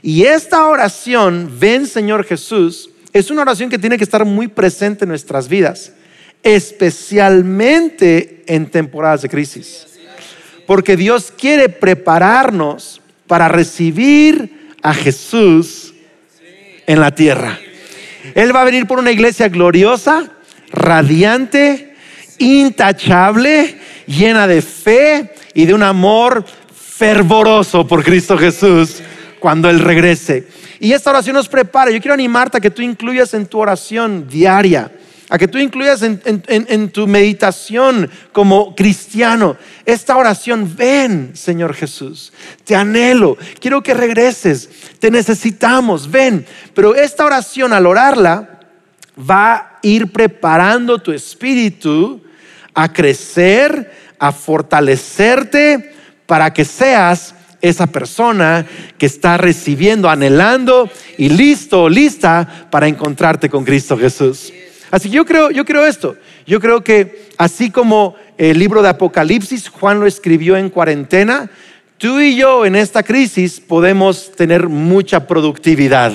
Y 0.02 0.24
esta 0.24 0.66
oración, 0.66 1.58
ven 1.60 1.86
Señor 1.86 2.26
Jesús, 2.26 2.90
es 3.14 3.30
una 3.30 3.44
oración 3.44 3.70
que 3.70 3.78
tiene 3.78 3.96
que 3.96 4.04
estar 4.04 4.26
muy 4.26 4.48
presente 4.48 5.06
en 5.06 5.10
nuestras 5.10 5.48
vidas, 5.48 5.94
especialmente 6.42 8.44
en 8.48 8.66
temporadas 8.66 9.22
de 9.22 9.30
crisis. 9.30 9.86
Porque 10.66 10.98
Dios 10.98 11.32
quiere 11.38 11.70
prepararnos 11.70 13.00
para 13.28 13.48
recibir 13.48 14.72
a 14.82 14.96
Jesús 14.96 15.94
en 16.88 17.00
la 17.00 17.14
tierra. 17.14 17.60
Él 18.34 18.56
va 18.56 18.64
a 18.64 18.66
venir 18.66 18.88
por 18.88 18.98
una 18.98 19.12
iglesia 19.12 19.50
gloriosa, 19.50 20.32
radiante, 20.72 21.94
intachable, 22.40 23.78
llena 24.08 24.48
de 24.48 24.64
fe 24.64 25.30
y 25.60 25.66
de 25.66 25.74
un 25.74 25.84
amor 25.84 26.46
fervoroso 26.74 27.86
por 27.86 28.02
Cristo 28.02 28.38
Jesús 28.38 29.02
cuando 29.42 29.70
Él 29.70 29.82
regrese. 29.82 30.48
Y 30.80 30.94
esta 30.94 31.10
oración 31.10 31.36
nos 31.36 31.50
prepara. 31.50 31.92
Yo 31.92 32.00
quiero 32.00 32.14
animarte 32.14 32.58
a 32.58 32.62
que 32.62 32.72
tú 32.72 32.82
incluyas 32.82 33.34
en 33.34 33.46
tu 33.46 33.60
oración 33.60 34.26
diaria, 34.30 34.90
a 35.28 35.38
que 35.38 35.50
tú 35.50 35.58
incluyas 35.58 36.02
en, 36.02 36.90
tu 36.92 37.08
meditación 37.08 38.10
como 38.32 38.74
cristiano 38.74 39.58
esta 39.86 40.16
oración. 40.16 40.74
Ven, 40.78 41.32
Señor 41.34 41.74
Jesús, 41.74 42.32
te 42.64 42.74
anhelo, 42.74 43.38
quiero 43.60 43.84
que 43.84 43.94
regreses, 43.94 44.70
te 45.00 45.12
necesitamos, 45.12 46.10
ven. 46.10 46.46
Pero 46.74 46.96
esta 46.96 47.26
oración 47.26 47.74
al 47.74 47.86
orarla 47.86 48.62
va 49.30 49.56
a 49.56 49.80
ir 49.82 50.10
preparando 50.14 51.00
tu 51.00 51.12
espíritu 51.12 52.22
a 52.74 52.94
crecer, 52.94 54.09
a 54.20 54.32
fortalecerte 54.32 55.94
para 56.26 56.54
que 56.54 56.66
seas 56.66 57.34
esa 57.62 57.88
persona 57.88 58.66
que 58.98 59.06
está 59.06 59.38
recibiendo, 59.38 60.10
anhelando 60.10 60.90
y 61.18 61.30
listo, 61.30 61.90
lista 61.90 62.68
para 62.70 62.88
encontrarte 62.88 63.50
con 63.50 63.66
Cristo 63.66 63.98
Jesús. 63.98 64.54
Así 64.92 65.10
que 65.10 65.16
yo 65.16 65.26
creo, 65.26 65.52
yo 65.52 65.66
creo 65.66 65.86
esto. 65.86 66.16
Yo 66.46 66.60
creo 66.60 66.84
que 66.84 67.30
así 67.38 67.70
como 67.70 68.16
el 68.38 68.58
libro 68.58 68.82
de 68.82 68.90
Apocalipsis, 68.90 69.70
Juan 69.70 70.00
lo 70.00 70.08
escribió 70.08 70.58
en 70.58 70.70
cuarentena, 70.70 71.50
Tú 72.00 72.22
y 72.22 72.38
yo 72.38 72.66
en 72.66 72.78
esta 72.78 73.04
crisis 73.04 73.60
podemos 73.60 74.32
tener 74.32 74.70
mucha 74.70 75.28
productividad. 75.28 76.14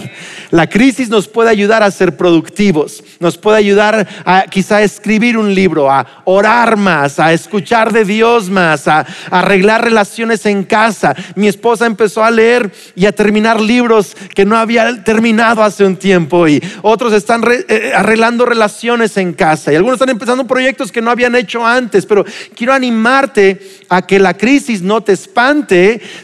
La 0.51 0.67
crisis 0.67 1.11
nos 1.11 1.29
puede 1.29 1.51
ayudar 1.51 1.83
a 1.83 1.91
ser 1.91 2.17
productivos, 2.17 3.05
nos 3.21 3.37
puede 3.37 3.59
ayudar 3.59 4.09
a 4.25 4.45
quizá 4.45 4.83
escribir 4.83 5.37
un 5.37 5.55
libro, 5.55 5.91
a 5.91 6.23
orar 6.25 6.79
más, 6.79 7.21
a 7.21 7.35
escuchar 7.35 7.93
de 7.93 8.07
Dios 8.07 8.49
más, 8.49 8.89
a, 8.89 9.07
arreglar 9.31 9.85
relaciones 9.85 10.47
en 10.47 10.65
casa. 10.65 11.15
Mi 11.35 11.49
esposa 11.49 11.85
empezó 11.85 12.25
a 12.25 12.31
leer 12.31 12.73
y 12.97 13.05
a 13.05 13.13
terminar 13.13 13.61
libros 13.61 14.17
que 14.35 14.47
no 14.47 14.57
había 14.57 15.05
terminado 15.05 15.63
hace 15.63 15.85
un 15.85 15.97
tiempo 15.97 16.49
y 16.49 16.63
otros 16.81 17.13
están 17.13 17.45
eh, 17.69 17.93
arreglando 17.95 18.47
relaciones 18.47 19.19
en 19.19 19.35
casa 19.35 19.71
y 19.71 19.77
algunos 19.77 19.97
están 19.97 20.09
empezando 20.09 20.47
proyectos 20.47 20.91
que 20.91 21.03
no 21.03 21.11
habían 21.11 21.37
hecho 21.37 21.67
antes, 21.67 22.07
pero 22.07 22.25
quiero 22.57 22.73
animarte 22.73 23.61
a 23.91 24.01
que 24.01 24.19
la 24.19 24.33
crisis 24.33 24.81
no 24.81 25.03
te 25.03 25.13
espante 25.13 25.74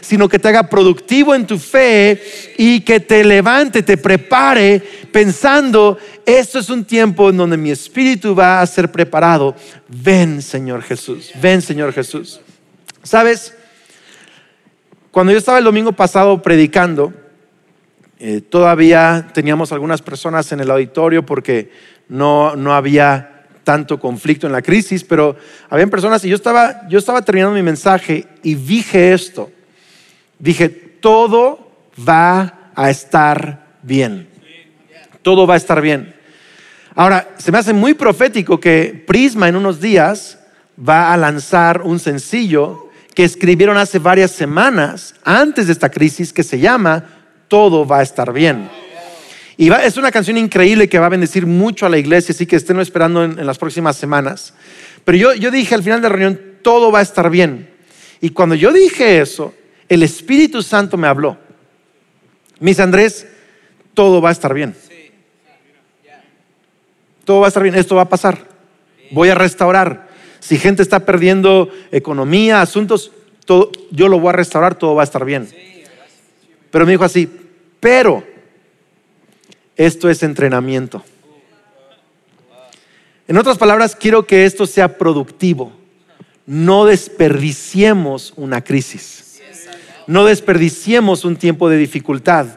sino 0.01 0.27
que 0.29 0.39
te 0.39 0.47
haga 0.47 0.69
productivo 0.69 1.35
en 1.35 1.45
tu 1.45 1.57
fe 1.57 2.21
y 2.57 2.81
que 2.81 2.99
te 2.99 3.23
levante, 3.23 3.83
te 3.83 3.97
prepare 3.97 4.81
pensando, 5.11 5.97
esto 6.25 6.59
es 6.59 6.69
un 6.69 6.85
tiempo 6.85 7.29
en 7.29 7.37
donde 7.37 7.57
mi 7.57 7.71
espíritu 7.71 8.33
va 8.35 8.61
a 8.61 8.67
ser 8.67 8.91
preparado. 8.91 9.55
Ven, 9.87 10.41
Señor 10.41 10.81
Jesús, 10.83 11.31
ven, 11.41 11.61
Señor 11.61 11.93
Jesús. 11.93 12.39
¿Sabes? 13.03 13.55
Cuando 15.11 15.31
yo 15.31 15.37
estaba 15.37 15.57
el 15.57 15.65
domingo 15.65 15.91
pasado 15.91 16.41
predicando, 16.41 17.13
eh, 18.19 18.41
todavía 18.41 19.27
teníamos 19.33 19.71
algunas 19.71 20.01
personas 20.01 20.51
en 20.51 20.59
el 20.59 20.71
auditorio 20.71 21.25
porque 21.25 21.71
no, 22.07 22.55
no 22.55 22.73
había 22.73 23.30
tanto 23.63 23.99
conflicto 23.99 24.47
en 24.47 24.53
la 24.53 24.61
crisis, 24.61 25.03
pero 25.03 25.35
habían 25.69 25.89
personas 25.89 26.23
y 26.25 26.29
yo 26.29 26.35
estaba, 26.35 26.87
yo 26.89 26.99
estaba 26.99 27.21
terminando 27.21 27.55
mi 27.55 27.63
mensaje 27.63 28.27
y 28.43 28.55
dije 28.55 29.13
esto. 29.13 29.51
Dije, 30.39 30.69
todo 30.69 31.71
va 32.07 32.71
a 32.75 32.89
estar 32.89 33.65
bien. 33.83 34.27
Todo 35.21 35.45
va 35.45 35.55
a 35.55 35.57
estar 35.57 35.81
bien. 35.81 36.15
Ahora, 36.95 37.29
se 37.37 37.51
me 37.51 37.57
hace 37.57 37.73
muy 37.73 37.93
profético 37.93 38.59
que 38.59 39.03
Prisma 39.07 39.47
en 39.47 39.55
unos 39.55 39.79
días 39.79 40.39
va 40.77 41.13
a 41.13 41.17
lanzar 41.17 41.81
un 41.83 41.99
sencillo 41.99 42.89
que 43.13 43.23
escribieron 43.23 43.77
hace 43.77 43.99
varias 43.99 44.31
semanas 44.31 45.15
antes 45.23 45.67
de 45.67 45.73
esta 45.73 45.89
crisis 45.89 46.33
que 46.33 46.43
se 46.43 46.59
llama 46.59 47.05
Todo 47.47 47.85
va 47.85 47.99
a 47.99 48.03
estar 48.03 48.33
bien. 48.33 48.69
Y 49.61 49.71
es 49.71 49.95
una 49.95 50.11
canción 50.11 50.39
increíble 50.39 50.89
que 50.89 50.97
va 50.97 51.05
a 51.05 51.09
bendecir 51.09 51.45
mucho 51.45 51.85
a 51.85 51.89
la 51.89 51.99
iglesia, 51.99 52.33
así 52.33 52.47
que 52.47 52.55
estén 52.55 52.79
esperando 52.79 53.23
en, 53.23 53.45
las 53.45 53.59
próximas 53.59 53.95
semanas. 53.95 54.55
Pero 55.05 55.19
yo, 55.19 55.33
yo 55.35 55.51
dije 55.51 55.75
al 55.75 55.83
final 55.83 56.01
de 56.01 56.09
la 56.09 56.15
reunión, 56.15 56.41
todo 56.63 56.91
va 56.91 56.97
a 56.97 57.03
estar 57.03 57.29
bien. 57.29 57.69
Y 58.21 58.31
cuando 58.31 58.55
yo 58.55 58.73
dije 58.73 59.21
eso, 59.21 59.53
el 59.87 60.01
Espíritu 60.01 60.63
Santo 60.63 60.97
me 60.97 61.07
habló. 61.07 61.37
Mis 62.59 62.79
Andrés, 62.79 63.27
todo 63.93 64.19
va 64.19 64.29
a 64.29 64.31
estar 64.31 64.51
bien. 64.51 64.73
Todo 67.23 67.41
va 67.41 67.45
a 67.45 67.49
estar 67.49 67.61
bien, 67.61 67.75
esto 67.75 67.93
va 67.93 68.01
a 68.01 68.09
pasar. 68.09 68.39
Voy 69.11 69.29
a 69.29 69.35
restaurar. 69.35 70.09
Si 70.39 70.57
gente 70.57 70.81
está 70.81 71.01
perdiendo 71.01 71.69
economía, 71.91 72.63
asuntos, 72.63 73.11
todo, 73.45 73.71
yo 73.91 74.07
lo 74.07 74.19
voy 74.19 74.29
a 74.29 74.37
restaurar, 74.37 74.73
todo 74.73 74.95
va 74.95 75.03
a 75.03 75.05
estar 75.05 75.23
bien. 75.23 75.47
Pero 76.71 76.83
me 76.87 76.93
dijo 76.93 77.03
así, 77.03 77.29
pero 77.79 78.30
esto 79.75 80.09
es 80.09 80.23
entrenamiento. 80.23 81.03
En 83.27 83.37
otras 83.37 83.57
palabras, 83.57 83.95
quiero 83.95 84.27
que 84.27 84.45
esto 84.45 84.65
sea 84.65 84.97
productivo. 84.97 85.71
No 86.45 86.85
desperdiciemos 86.85 88.33
una 88.35 88.63
crisis. 88.63 89.41
No 90.07 90.25
desperdiciemos 90.25 91.23
un 91.23 91.37
tiempo 91.37 91.69
de 91.69 91.77
dificultad. 91.77 92.47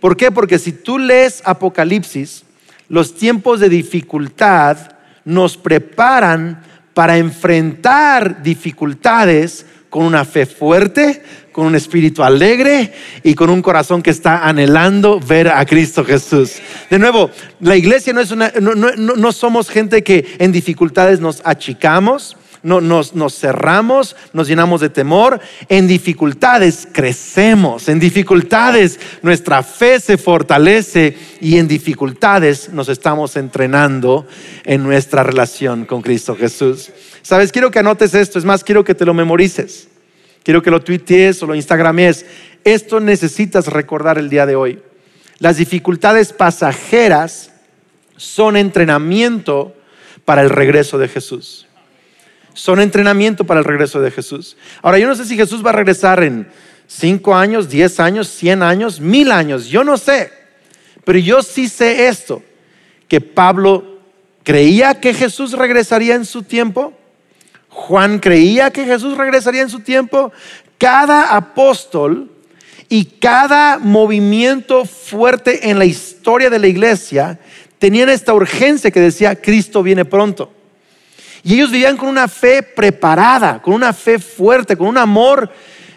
¿Por 0.00 0.16
qué? 0.16 0.30
Porque 0.30 0.58
si 0.58 0.72
tú 0.72 0.98
lees 0.98 1.42
Apocalipsis, 1.44 2.44
los 2.88 3.14
tiempos 3.14 3.60
de 3.60 3.68
dificultad 3.68 4.76
nos 5.24 5.56
preparan 5.56 6.62
para 6.94 7.16
enfrentar 7.16 8.42
dificultades 8.42 9.66
con 9.88 10.04
una 10.04 10.24
fe 10.24 10.46
fuerte, 10.46 11.22
con 11.58 11.66
un 11.66 11.74
espíritu 11.74 12.22
alegre 12.22 12.92
y 13.24 13.34
con 13.34 13.50
un 13.50 13.62
corazón 13.62 14.00
que 14.00 14.10
está 14.10 14.46
anhelando 14.46 15.18
ver 15.18 15.48
a 15.48 15.66
Cristo 15.66 16.04
Jesús. 16.04 16.60
De 16.88 17.00
nuevo, 17.00 17.32
la 17.58 17.74
iglesia 17.74 18.12
no 18.12 18.20
es 18.20 18.30
una, 18.30 18.52
no, 18.60 19.32
somos 19.32 19.68
gente 19.68 20.04
que 20.04 20.36
en 20.38 20.52
dificultades 20.52 21.18
nos 21.18 21.42
achicamos, 21.44 22.36
no, 22.62 22.80
nos, 22.80 23.16
nos, 23.16 23.36
cerramos, 23.36 24.14
nos 24.32 24.46
llenamos 24.46 24.80
de 24.80 24.88
temor. 24.88 25.40
En 25.68 25.88
dificultades 25.88 26.86
crecemos, 26.92 27.88
en 27.88 27.98
dificultades 27.98 29.00
nuestra 29.22 29.64
fe 29.64 29.98
se 29.98 30.16
fortalece 30.16 31.18
y 31.40 31.58
en 31.58 31.66
dificultades 31.66 32.72
nos 32.72 32.88
estamos 32.88 33.34
entrenando 33.34 34.28
en 34.62 34.84
nuestra 34.84 35.24
relación 35.24 35.86
con 35.86 36.02
Cristo 36.02 36.36
Jesús. 36.36 36.92
Sabes, 37.22 37.50
quiero 37.50 37.72
que 37.72 37.80
anotes 37.80 38.14
esto, 38.14 38.38
es 38.38 38.44
más, 38.44 38.62
quiero 38.62 38.84
que 38.84 38.94
te 38.94 39.04
lo 39.04 39.12
memorices. 39.12 39.88
Quiero 40.48 40.62
que 40.62 40.70
lo 40.70 40.80
tuitees 40.80 41.42
o 41.42 41.46
lo 41.46 41.54
instagrames. 41.54 42.24
Esto 42.64 43.00
necesitas 43.00 43.66
recordar 43.66 44.16
el 44.16 44.30
día 44.30 44.46
de 44.46 44.56
hoy. 44.56 44.80
Las 45.40 45.58
dificultades 45.58 46.32
pasajeras 46.32 47.52
son 48.16 48.56
entrenamiento 48.56 49.76
para 50.24 50.40
el 50.40 50.48
regreso 50.48 50.96
de 50.96 51.06
Jesús. 51.06 51.66
Son 52.54 52.80
entrenamiento 52.80 53.44
para 53.44 53.60
el 53.60 53.66
regreso 53.66 54.00
de 54.00 54.10
Jesús. 54.10 54.56
Ahora, 54.80 54.98
yo 54.98 55.06
no 55.06 55.14
sé 55.14 55.26
si 55.26 55.36
Jesús 55.36 55.62
va 55.62 55.68
a 55.68 55.74
regresar 55.74 56.24
en 56.24 56.48
cinco 56.86 57.36
años, 57.36 57.68
diez 57.68 58.00
años, 58.00 58.26
cien 58.26 58.62
años, 58.62 59.00
mil 59.00 59.30
años. 59.30 59.66
Yo 59.66 59.84
no 59.84 59.98
sé. 59.98 60.32
Pero 61.04 61.18
yo 61.18 61.42
sí 61.42 61.68
sé 61.68 62.08
esto, 62.08 62.42
que 63.06 63.20
Pablo 63.20 63.98
creía 64.44 64.98
que 64.98 65.12
Jesús 65.12 65.52
regresaría 65.52 66.14
en 66.14 66.24
su 66.24 66.42
tiempo 66.42 66.97
Juan 67.78 68.18
creía 68.18 68.70
que 68.70 68.84
Jesús 68.84 69.16
regresaría 69.16 69.62
en 69.62 69.70
su 69.70 69.80
tiempo. 69.80 70.32
Cada 70.78 71.36
apóstol 71.36 72.30
y 72.88 73.04
cada 73.04 73.78
movimiento 73.78 74.84
fuerte 74.84 75.70
en 75.70 75.78
la 75.78 75.84
historia 75.84 76.50
de 76.50 76.58
la 76.58 76.66
iglesia 76.66 77.38
tenían 77.78 78.08
esta 78.08 78.34
urgencia 78.34 78.90
que 78.90 79.00
decía, 79.00 79.40
Cristo 79.40 79.82
viene 79.82 80.04
pronto. 80.04 80.52
Y 81.44 81.54
ellos 81.54 81.70
vivían 81.70 81.96
con 81.96 82.08
una 82.08 82.26
fe 82.26 82.62
preparada, 82.62 83.62
con 83.62 83.74
una 83.74 83.92
fe 83.92 84.18
fuerte, 84.18 84.76
con 84.76 84.88
un 84.88 84.98
amor 84.98 85.50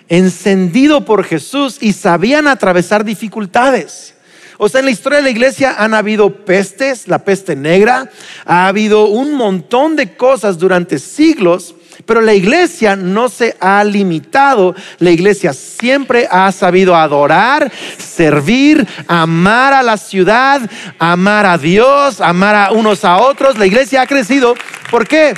encendido 0.07 1.03
por 1.03 1.23
Jesús 1.23 1.77
y 1.81 1.93
sabían 1.93 2.47
atravesar 2.47 3.03
dificultades. 3.03 4.13
O 4.63 4.69
sea, 4.69 4.77
en 4.77 4.85
la 4.85 4.91
historia 4.91 5.17
de 5.17 5.23
la 5.23 5.31
iglesia 5.31 5.73
han 5.79 5.95
habido 5.95 6.45
pestes, 6.45 7.07
la 7.07 7.25
peste 7.25 7.55
negra, 7.55 8.11
ha 8.45 8.67
habido 8.67 9.05
un 9.05 9.33
montón 9.33 9.95
de 9.95 10.15
cosas 10.15 10.59
durante 10.59 10.99
siglos, 10.99 11.73
pero 12.05 12.21
la 12.21 12.35
iglesia 12.35 12.95
no 12.95 13.27
se 13.27 13.57
ha 13.59 13.83
limitado. 13.83 14.75
La 14.99 15.09
iglesia 15.09 15.53
siempre 15.53 16.27
ha 16.29 16.51
sabido 16.51 16.95
adorar, 16.95 17.71
servir, 17.97 18.87
amar 19.07 19.73
a 19.73 19.81
la 19.81 19.97
ciudad, 19.97 20.61
amar 20.99 21.47
a 21.47 21.57
Dios, 21.57 22.21
amar 22.21 22.53
a 22.53 22.71
unos 22.71 23.03
a 23.03 23.17
otros. 23.17 23.57
La 23.57 23.65
iglesia 23.65 24.03
ha 24.03 24.05
crecido. 24.05 24.53
¿Por 24.91 25.07
qué? 25.07 25.33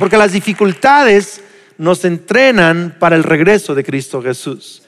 Porque 0.00 0.16
las 0.16 0.32
dificultades 0.32 1.42
nos 1.78 2.04
entrenan 2.04 2.96
para 2.98 3.14
el 3.14 3.22
regreso 3.22 3.76
de 3.76 3.84
Cristo 3.84 4.20
Jesús. 4.20 4.81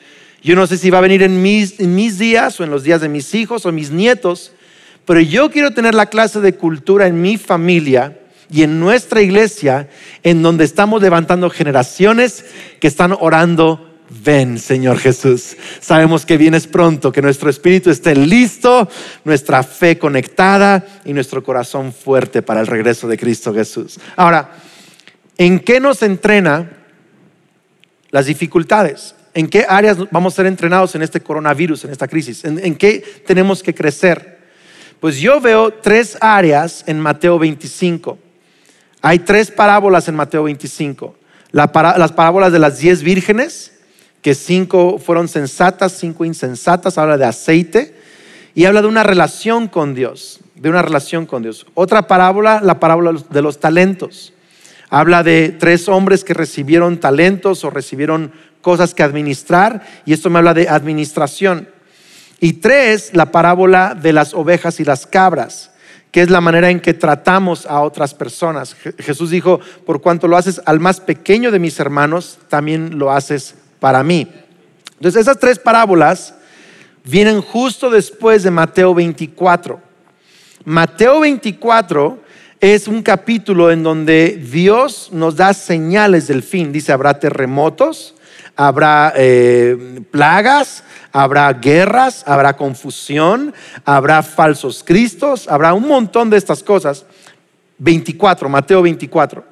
Yo 0.45 0.55
no 0.55 0.67
sé 0.67 0.77
si 0.77 0.91
va 0.91 0.99
a 0.99 1.01
venir 1.01 1.23
en 1.23 1.41
mis, 1.41 1.79
días 2.19 2.61
o 2.61 2.65
en 2.65 2.71
los 2.71 2.83
días 2.83 3.01
de 3.01 3.09
mis 3.09 3.35
hijos 3.35 3.65
o 3.65 3.73
mis 3.73 3.91
nietos, 3.91 4.53
pero 5.07 5.19
yo 5.21 5.51
quiero 5.51 5.71
tener 5.71 5.95
la 5.95 6.07
clase 6.07 6.41
de 6.41 6.55
cultura 6.55 7.07
en 7.07 7.23
mi 7.23 7.39
familia 7.39 8.21
y 8.51 8.63
en 8.63 8.79
nuestra 8.79 9.23
iglesia 9.23 9.89
en 10.23 10.43
donde 10.43 10.65
estamos 10.65 11.01
levantando 11.01 11.49
generaciones 11.49 12.45
que 12.79 12.89
están 12.89 13.17
orando 13.19 13.91
Ven, 14.23 14.59
Señor 14.59 14.99
Jesús. 14.99 15.57
Sabemos 15.81 16.27
que 16.27 16.37
vienes 16.37 16.67
pronto, 16.67 17.11
que 17.11 17.23
nuestro 17.23 17.49
espíritu 17.49 17.89
esté 17.89 18.15
listo, 18.15 18.87
nuestra 19.25 19.63
fe 19.63 19.99
conectada 19.99 20.87
y 21.07 21.15
nuestro 21.15 21.43
corazón 21.43 21.93
fuerte 21.93 22.43
para 22.43 22.61
el 22.61 22.67
regreso 22.67 23.09
de 23.09 23.17
Cristo 23.17 23.53
Jesús. 23.55 23.99
Ahora, 24.15 24.53
¿en 25.39 25.59
qué 25.59 25.81
nos 25.81 26.03
entrena 26.03 26.71
las 28.11 28.27
dificultades? 28.27 29.15
¿En 29.35 29.49
qué 29.49 29.67
áreas 29.69 29.99
vamos 30.13 30.33
a 30.33 30.37
ser 30.37 30.47
entrenados 30.47 30.95
en 30.95 31.03
este 31.03 31.21
coronavirus, 31.21 31.85
en 31.85 31.91
esta 31.91 32.07
crisis? 32.07 32.45
¿En, 32.45 32.77
qué 32.77 33.23
tenemos 33.27 33.65
que 33.65 33.75
crecer? 33.75 34.39
Pues 35.01 35.19
yo 35.19 35.41
veo 35.41 35.73
tres 35.73 36.17
áreas 36.21 36.85
en 36.87 37.01
Mateo 37.01 37.39
25. 37.41 38.17
Hay 39.03 39.19
tres 39.19 39.51
parábolas 39.51 40.07
en 40.09 40.15
Mateo 40.15 40.45
25. 40.45 41.17
las 41.51 42.13
parábolas 42.13 42.53
de 42.53 42.61
las 42.61 42.79
diez 42.79 43.03
vírgenes, 43.03 43.73
que 44.23 44.37
cinco 44.37 44.99
fueron 44.99 45.27
sensatas, 45.27 45.93
cinco 45.99 46.25
insensatas, 46.25 46.97
habla 46.97 47.19
de 47.19 47.27
aceite 47.27 47.95
y 48.55 48.67
habla 48.67 48.83
de 48.83 48.89
una 48.89 49.03
relación 49.03 49.67
con 49.67 49.95
Dios, 49.95 50.41
de 50.55 50.71
una 50.71 50.81
relación 50.81 51.27
con 51.27 51.43
Dios. 51.43 51.67
Otra 51.75 52.07
parábola, 52.07 52.61
la 52.63 52.79
parábola 52.79 53.21
de 53.29 53.43
los 53.43 53.59
talentos. 53.59 54.33
Habla 54.91 55.25
de 55.25 55.49
tres 55.59 55.89
hombres 55.89 56.23
que 56.23 56.35
recibieron 56.35 57.01
talentos 57.01 57.65
o 57.65 57.71
recibieron 57.71 58.33
cosas 58.65 58.95
que 58.95 59.03
administrar 59.03 59.83
y 60.07 60.15
esto 60.15 60.31
me 60.31 60.39
habla 60.39 60.55
de 60.55 60.69
administración. 60.69 61.69
Y 62.41 62.55
tres, 62.55 63.11
la 63.13 63.31
parábola 63.31 63.95
de 63.95 64.15
las 64.15 64.33
ovejas 64.33 64.81
y 64.81 64.85
las 64.85 65.07
cabras, 65.07 65.71
que 66.11 66.23
es 66.23 66.31
la 66.31 66.41
manera 66.41 66.71
en 66.71 66.81
que 66.81 66.95
tratamos 66.95 67.67
a 67.67 67.81
otras 67.83 68.15
personas. 68.15 68.75
Jesús 68.99 69.31
dijo, 69.31 69.61
por 69.85 70.01
cuanto 70.01 70.27
lo 70.27 70.39
haces 70.39 70.63
al 70.65 70.81
más 70.81 70.99
pequeño 70.99 71.51
de 71.51 71.59
mis 71.59 71.79
hermanos, 71.79 72.39
también 72.49 72.99
lo 72.99 73.13
haces 73.13 73.55
para 73.81 74.03
mí. 74.03 74.27
Entonces 74.95 75.21
esas 75.21 75.39
tres 75.39 75.59
parábolas 75.59 76.35
vienen 77.05 77.43
justo 77.43 77.91
después 77.91 78.43
de 78.43 78.51
Mateo 78.51 78.95
24. 78.95 79.79
Mateo 80.65 81.21
24 81.21 82.25
es 82.61 82.89
un 82.89 83.03
capítulo 83.03 83.71
en 83.71 83.83
donde 83.83 84.39
Dios 84.51 85.11
nos 85.13 85.37
da 85.37 85.53
señales 85.53 86.29
del 86.29 86.43
fin. 86.43 86.73
Dice, 86.73 86.93
habrá 86.93 87.19
terremotos, 87.19 88.15
habrá 88.57 89.13
eh, 89.17 90.03
plagas, 90.11 90.85
habrá 91.13 91.53
guerras, 91.53 92.25
habrá 92.27 92.57
confusión, 92.57 93.55
habrá 93.85 94.23
falsos 94.23 94.83
cristos, 94.85 95.49
habrá 95.49 95.75
un 95.75 95.87
montón 95.87 96.31
de 96.31 96.37
estas 96.37 96.63
cosas. 96.63 97.07
24, 97.79 98.49
Mateo 98.49 98.83
24. 98.83 99.45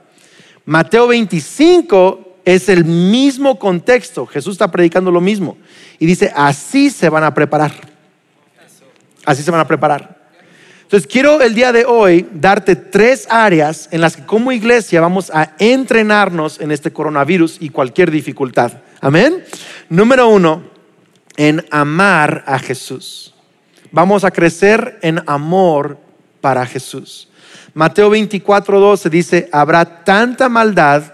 Mateo 0.65 1.09
25 1.09 2.39
es 2.45 2.69
el 2.69 2.85
mismo 2.85 3.59
contexto. 3.59 4.27
Jesús 4.27 4.53
está 4.53 4.71
predicando 4.71 5.11
lo 5.11 5.21
mismo. 5.21 5.57
Y 5.99 6.07
dice, 6.07 6.33
así 6.35 6.91
se 6.91 7.09
van 7.09 7.25
a 7.25 7.35
preparar. 7.35 7.73
Así 9.25 9.43
se 9.43 9.51
van 9.51 9.61
a 9.61 9.67
preparar. 9.67 10.22
Entonces, 10.93 11.11
quiero 11.11 11.41
el 11.41 11.55
día 11.55 11.73
de 11.73 11.87
hoy 11.87 12.29
darte 12.35 12.77
tres 12.77 13.27
áreas 13.31 13.89
en 13.93 14.03
las 14.03 14.15
que 14.15 14.27
como 14.27 14.53
iglesia 14.53 15.01
vamos 15.01 15.31
a 15.31 15.55
entrenarnos 15.59 16.61
en 16.61 16.71
este 16.71 16.93
coronavirus 16.93 17.57
y 17.61 17.71
cualquier 17.71 18.11
dificultad. 18.11 18.73
Amén. 19.01 19.43
Número 19.89 20.29
uno, 20.29 20.65
en 21.39 21.65
amar 21.71 22.45
a 22.47 22.59
Jesús. 22.59 23.35
Vamos 23.91 24.23
a 24.23 24.31
crecer 24.31 24.99
en 25.01 25.23
amor 25.27 25.97
para 26.43 26.67
Jesús. 26.67 27.27
Mateo 27.73 28.11
24, 28.11 28.79
12 28.79 29.09
dice, 29.09 29.49
habrá 29.51 30.05
tanta 30.05 30.51
maldad 30.51 31.05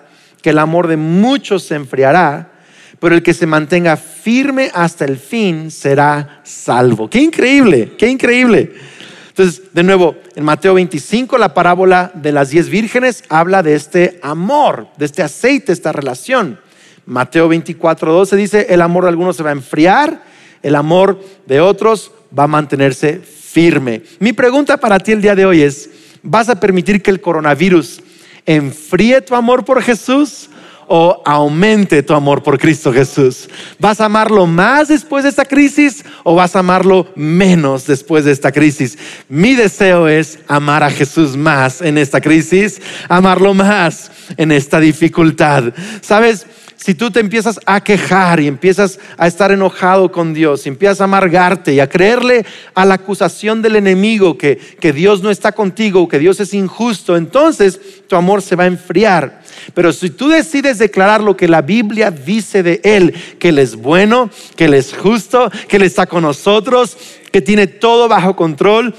que 0.42 0.50
el 0.50 0.58
amor 0.58 0.88
de 0.88 0.96
muchos 0.96 1.62
se 1.62 1.76
enfriará, 1.76 2.50
pero 2.98 3.14
el 3.14 3.22
que 3.22 3.32
se 3.32 3.46
mantenga 3.46 3.96
firme 3.96 4.72
hasta 4.74 5.04
el 5.04 5.18
fin 5.18 5.70
será 5.70 6.40
salvo. 6.42 7.08
Qué 7.08 7.20
increíble, 7.20 7.92
qué 7.96 8.08
increíble. 8.08 8.97
Entonces, 9.38 9.72
de 9.72 9.84
nuevo, 9.84 10.16
en 10.34 10.42
Mateo 10.42 10.74
25, 10.74 11.38
la 11.38 11.54
parábola 11.54 12.10
de 12.12 12.32
las 12.32 12.50
diez 12.50 12.68
vírgenes 12.68 13.22
habla 13.28 13.62
de 13.62 13.76
este 13.76 14.18
amor, 14.20 14.88
de 14.96 15.04
este 15.04 15.22
aceite, 15.22 15.70
esta 15.70 15.92
relación. 15.92 16.58
Mateo 17.06 17.46
24, 17.46 18.12
12 18.12 18.34
dice, 18.34 18.66
el 18.68 18.82
amor 18.82 19.04
de 19.04 19.10
algunos 19.10 19.36
se 19.36 19.44
va 19.44 19.50
a 19.50 19.52
enfriar, 19.52 20.24
el 20.60 20.74
amor 20.74 21.22
de 21.46 21.60
otros 21.60 22.10
va 22.36 22.42
a 22.42 22.48
mantenerse 22.48 23.20
firme. 23.20 24.02
Mi 24.18 24.32
pregunta 24.32 24.76
para 24.76 24.98
ti 24.98 25.12
el 25.12 25.22
día 25.22 25.36
de 25.36 25.46
hoy 25.46 25.62
es, 25.62 25.88
¿vas 26.24 26.48
a 26.48 26.58
permitir 26.58 27.00
que 27.00 27.12
el 27.12 27.20
coronavirus 27.20 28.00
enfríe 28.44 29.20
tu 29.20 29.36
amor 29.36 29.64
por 29.64 29.80
Jesús 29.82 30.50
o 30.88 31.22
aumente 31.24 32.02
tu 32.02 32.14
amor 32.14 32.42
por 32.42 32.58
Cristo 32.58 32.92
Jesús? 32.92 33.48
¿Vas 33.78 34.00
a 34.00 34.06
amarlo 34.06 34.46
más 34.46 34.88
después 34.88 35.24
de 35.24 35.30
esta 35.30 35.44
crisis 35.44 36.04
o 36.24 36.34
vas 36.34 36.56
a 36.56 36.60
amarlo 36.60 37.06
menos 37.14 37.86
después 37.86 38.24
de 38.24 38.32
esta 38.32 38.52
crisis? 38.52 38.98
Mi 39.28 39.54
deseo 39.54 40.08
es 40.08 40.38
amar 40.48 40.82
a 40.82 40.90
Jesús 40.90 41.36
más 41.36 41.82
en 41.82 41.98
esta 41.98 42.20
crisis, 42.20 42.80
amarlo 43.08 43.54
más 43.54 44.10
en 44.36 44.52
esta 44.52 44.80
dificultad. 44.80 45.72
¿Sabes? 46.00 46.46
Si 46.78 46.94
tú 46.94 47.10
te 47.10 47.18
empiezas 47.18 47.58
a 47.66 47.82
quejar 47.82 48.38
y 48.38 48.46
empiezas 48.46 49.00
a 49.16 49.26
estar 49.26 49.50
enojado 49.50 50.12
con 50.12 50.32
Dios, 50.32 50.64
y 50.64 50.68
empiezas 50.68 51.00
a 51.00 51.04
amargarte 51.04 51.74
y 51.74 51.80
a 51.80 51.88
creerle 51.88 52.46
a 52.72 52.84
la 52.84 52.94
acusación 52.94 53.60
del 53.62 53.74
enemigo 53.74 54.38
que, 54.38 54.56
que 54.56 54.92
Dios 54.92 55.20
no 55.20 55.30
está 55.30 55.50
contigo, 55.50 56.08
que 56.08 56.20
Dios 56.20 56.38
es 56.38 56.54
injusto, 56.54 57.16
entonces 57.16 57.80
tu 58.06 58.14
amor 58.14 58.42
se 58.42 58.54
va 58.54 58.64
a 58.64 58.68
enfriar. 58.68 59.42
Pero 59.74 59.92
si 59.92 60.10
tú 60.10 60.28
decides 60.28 60.78
declarar 60.78 61.20
lo 61.20 61.36
que 61.36 61.48
la 61.48 61.62
Biblia 61.62 62.12
dice 62.12 62.62
de 62.62 62.80
Él, 62.84 63.12
que 63.40 63.48
Él 63.48 63.58
es 63.58 63.74
bueno, 63.74 64.30
que 64.54 64.66
Él 64.66 64.74
es 64.74 64.94
justo, 64.94 65.50
que 65.66 65.76
Él 65.76 65.82
está 65.82 66.06
con 66.06 66.22
nosotros, 66.22 66.96
que 67.32 67.42
tiene 67.42 67.66
todo 67.66 68.06
bajo 68.08 68.36
control, 68.36 68.94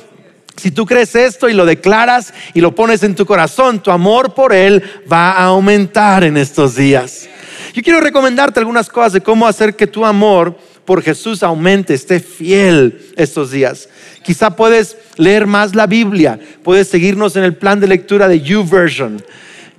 si 0.57 0.71
tú 0.71 0.85
crees 0.85 1.15
esto 1.15 1.47
y 1.47 1.53
lo 1.53 1.65
declaras 1.65 2.33
y 2.53 2.59
lo 2.59 2.75
pones 2.75 3.03
en 3.03 3.15
tu 3.15 3.25
corazón, 3.25 3.81
tu 3.81 3.89
amor 3.89 4.33
por 4.33 4.53
Él 4.53 4.83
va 5.09 5.31
a 5.31 5.45
aumentar 5.45 6.25
en 6.25 6.35
estos 6.35 6.75
días. 6.75 7.29
Yo 7.73 7.83
quiero 7.83 7.99
recomendarte 7.99 8.59
algunas 8.59 8.89
cosas 8.89 9.13
de 9.13 9.21
cómo 9.21 9.47
hacer 9.47 9.75
que 9.75 9.87
tu 9.87 10.05
amor 10.05 10.57
por 10.85 11.03
Jesús 11.03 11.43
aumente, 11.43 11.93
esté 11.93 12.19
fiel 12.19 12.99
estos 13.15 13.51
días. 13.51 13.87
Quizá 14.23 14.55
puedes 14.55 14.97
leer 15.17 15.45
más 15.45 15.75
la 15.75 15.85
Biblia, 15.85 16.39
puedes 16.63 16.87
seguirnos 16.87 17.35
en 17.35 17.43
el 17.43 17.55
plan 17.55 17.79
de 17.79 17.87
lectura 17.87 18.27
de 18.27 18.41
YouVersion, 18.41 19.23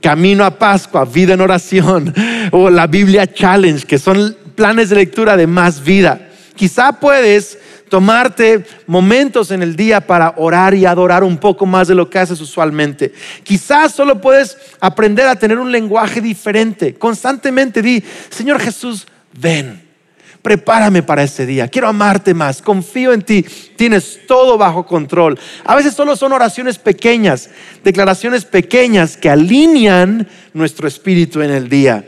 Camino 0.01 0.45
a 0.45 0.57
Pascua, 0.59 1.05
Vida 1.05 1.35
en 1.35 1.41
Oración, 1.41 2.15
o 2.53 2.71
la 2.71 2.87
Biblia 2.87 3.27
Challenge, 3.27 3.85
que 3.85 3.99
son 3.99 4.37
planes 4.55 4.91
de 4.91 4.97
lectura 4.97 5.37
de 5.37 5.47
más 5.47 5.83
vida. 5.83 6.29
Quizá 6.55 6.93
puedes 6.93 7.59
tomarte 7.91 8.65
momentos 8.87 9.51
en 9.51 9.63
el 9.63 9.77
día 9.77 10.01
para 10.01 10.35
orar 10.39 10.73
y 10.75 10.87
adorar 10.87 11.23
un 11.23 11.37
poco 11.37 11.67
más 11.67 11.89
de 11.89 11.95
lo 11.95 12.09
que 12.09 12.19
haces 12.19 12.41
usualmente. 12.41 13.13
Quizás 13.43 13.93
solo 13.93 14.21
puedes 14.21 14.57
aprender 14.81 15.27
a 15.27 15.37
tener 15.37 15.59
un 15.59 15.71
lenguaje 15.71 16.23
diferente. 16.23 16.95
Constantemente 16.95 17.83
di, 17.83 18.03
Señor 18.31 18.61
Jesús, 18.61 19.07
ven, 19.33 19.83
prepárame 20.41 21.03
para 21.03 21.25
ese 21.25 21.45
día. 21.45 21.67
Quiero 21.67 21.89
amarte 21.89 22.33
más, 22.33 22.63
confío 22.63 23.13
en 23.13 23.23
ti, 23.23 23.45
tienes 23.77 24.21
todo 24.27 24.57
bajo 24.57 24.87
control. 24.87 25.39
A 25.65 25.75
veces 25.75 25.93
solo 25.93 26.15
son 26.15 26.33
oraciones 26.33 26.79
pequeñas, 26.79 27.51
declaraciones 27.83 28.45
pequeñas 28.45 29.17
que 29.17 29.29
alinean 29.29 30.29
nuestro 30.55 30.87
espíritu 30.87 31.43
en 31.43 31.51
el 31.51 31.69
día. 31.69 32.05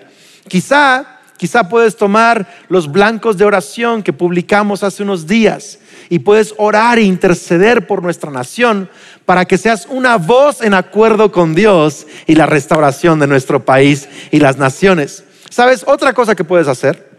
Quizá 0.47 1.12
Quizá 1.43 1.69
puedes 1.69 1.97
tomar 1.97 2.47
los 2.69 2.93
blancos 2.93 3.37
de 3.37 3.45
oración 3.45 4.05
que 4.05 4.13
publicamos 4.13 4.85
hace 4.85 5.03
unos 5.03 5.27
días 5.27 5.81
y 6.09 6.21
puedes 6.21 6.55
orar 6.57 7.01
e 7.01 7.03
interceder 7.03 7.89
por 7.89 8.01
nuestra 8.01 8.31
nación 8.31 8.89
para 9.25 9.45
que 9.45 9.59
seas 9.59 9.89
una 9.91 10.19
voz 10.19 10.63
en 10.63 10.73
acuerdo 10.73 11.33
con 11.33 11.53
Dios 11.57 12.07
y 12.29 12.37
la 12.37 12.47
restauración 12.47 13.19
de 13.19 13.27
nuestro 13.27 13.65
país 13.65 14.09
y 14.31 14.39
las 14.39 14.57
naciones. 14.57 15.25
¿Sabes? 15.51 15.83
Otra 15.89 16.13
cosa 16.13 16.37
que 16.37 16.45
puedes 16.45 16.69
hacer 16.69 17.11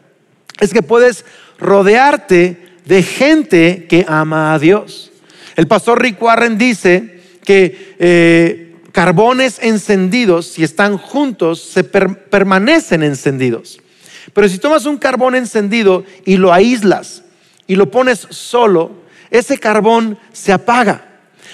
es 0.61 0.71
que 0.71 0.83
puedes 0.83 1.25
rodearte 1.59 2.77
de 2.85 3.03
gente 3.03 3.87
que 3.89 4.05
ama 4.07 4.53
a 4.53 4.59
Dios. 4.59 5.11
El 5.57 5.67
pastor 5.67 6.01
Rick 6.01 6.21
Warren 6.21 6.57
dice 6.57 7.19
que 7.43 7.97
eh, 7.99 8.77
carbones 8.93 9.59
encendidos, 9.61 10.45
si 10.45 10.63
están 10.63 10.97
juntos, 10.97 11.61
se 11.61 11.83
permanecen 11.83 13.03
encendidos. 13.03 13.82
Pero 14.31 14.47
si 14.47 14.59
tomas 14.59 14.85
un 14.85 14.97
carbón 14.97 15.35
encendido 15.35 16.05
y 16.25 16.37
lo 16.37 16.53
aíslas 16.53 17.23
y 17.67 17.75
lo 17.75 17.91
pones 17.91 18.27
solo, 18.29 18.91
ese 19.29 19.57
carbón 19.57 20.17
se 20.31 20.53
apaga. 20.53 21.05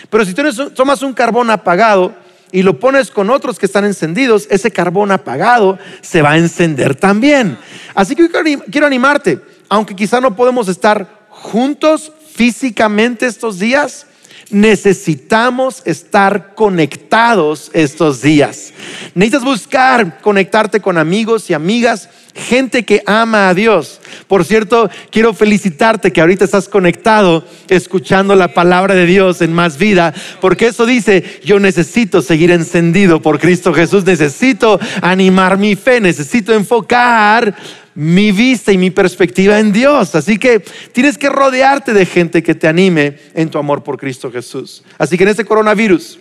Pero 0.09 0.25
si 0.25 0.33
tomas 0.33 1.01
un 1.01 1.13
carbón 1.13 1.49
apagado 1.49 2.13
y 2.51 2.61
lo 2.63 2.79
pones 2.79 3.11
con 3.11 3.29
otros 3.29 3.59
que 3.59 3.65
están 3.65 3.85
encendidos, 3.85 4.47
ese 4.49 4.71
carbón 4.71 5.11
apagado 5.11 5.77
se 6.01 6.21
va 6.21 6.31
a 6.31 6.37
encender 6.37 6.95
también. 6.95 7.57
Así 7.95 8.15
que 8.15 8.29
quiero 8.71 8.87
animarte, 8.87 9.39
aunque 9.67 9.95
quizá 9.95 10.19
no 10.19 10.35
podemos 10.35 10.67
estar 10.67 11.27
juntos 11.29 12.11
físicamente 12.33 13.25
estos 13.25 13.59
días, 13.59 14.07
necesitamos 14.49 15.81
estar 15.85 16.55
conectados 16.55 17.69
estos 17.73 18.21
días. 18.21 18.73
Necesitas 19.13 19.43
buscar 19.43 20.19
conectarte 20.21 20.79
con 20.79 20.97
amigos 20.97 21.49
y 21.49 21.53
amigas 21.53 22.09
gente 22.39 22.83
que 22.83 23.03
ama 23.05 23.49
a 23.49 23.53
Dios. 23.53 23.99
Por 24.27 24.45
cierto, 24.45 24.89
quiero 25.11 25.33
felicitarte 25.33 26.11
que 26.11 26.21
ahorita 26.21 26.45
estás 26.45 26.67
conectado 26.67 27.45
escuchando 27.67 28.35
la 28.35 28.53
palabra 28.53 28.95
de 28.95 29.05
Dios 29.05 29.41
en 29.41 29.53
más 29.53 29.77
vida, 29.77 30.13
porque 30.41 30.67
eso 30.67 30.85
dice, 30.85 31.23
yo 31.43 31.59
necesito 31.59 32.21
seguir 32.21 32.51
encendido 32.51 33.21
por 33.21 33.39
Cristo 33.39 33.73
Jesús, 33.73 34.05
necesito 34.05 34.79
animar 35.01 35.57
mi 35.57 35.75
fe, 35.75 36.01
necesito 36.01 36.53
enfocar 36.53 37.55
mi 37.95 38.31
vista 38.31 38.71
y 38.71 38.77
mi 38.77 38.91
perspectiva 38.91 39.59
en 39.59 39.71
Dios. 39.73 40.15
Así 40.15 40.37
que 40.37 40.59
tienes 40.93 41.17
que 41.17 41.29
rodearte 41.29 41.93
de 41.93 42.05
gente 42.05 42.41
que 42.41 42.55
te 42.55 42.67
anime 42.67 43.17
en 43.33 43.49
tu 43.49 43.57
amor 43.57 43.83
por 43.83 43.97
Cristo 43.97 44.31
Jesús. 44.31 44.83
Así 44.97 45.17
que 45.17 45.23
en 45.23 45.29
este 45.29 45.45
coronavirus, 45.45 46.19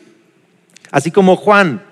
así 0.90 1.10
como 1.10 1.36
Juan 1.36 1.82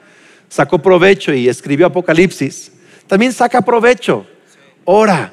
sacó 0.49 0.81
provecho 0.81 1.33
y 1.33 1.49
escribió 1.49 1.87
Apocalipsis, 1.87 2.73
También 3.07 3.33
saca 3.33 3.61
provecho, 3.63 4.27
ora, 4.85 5.33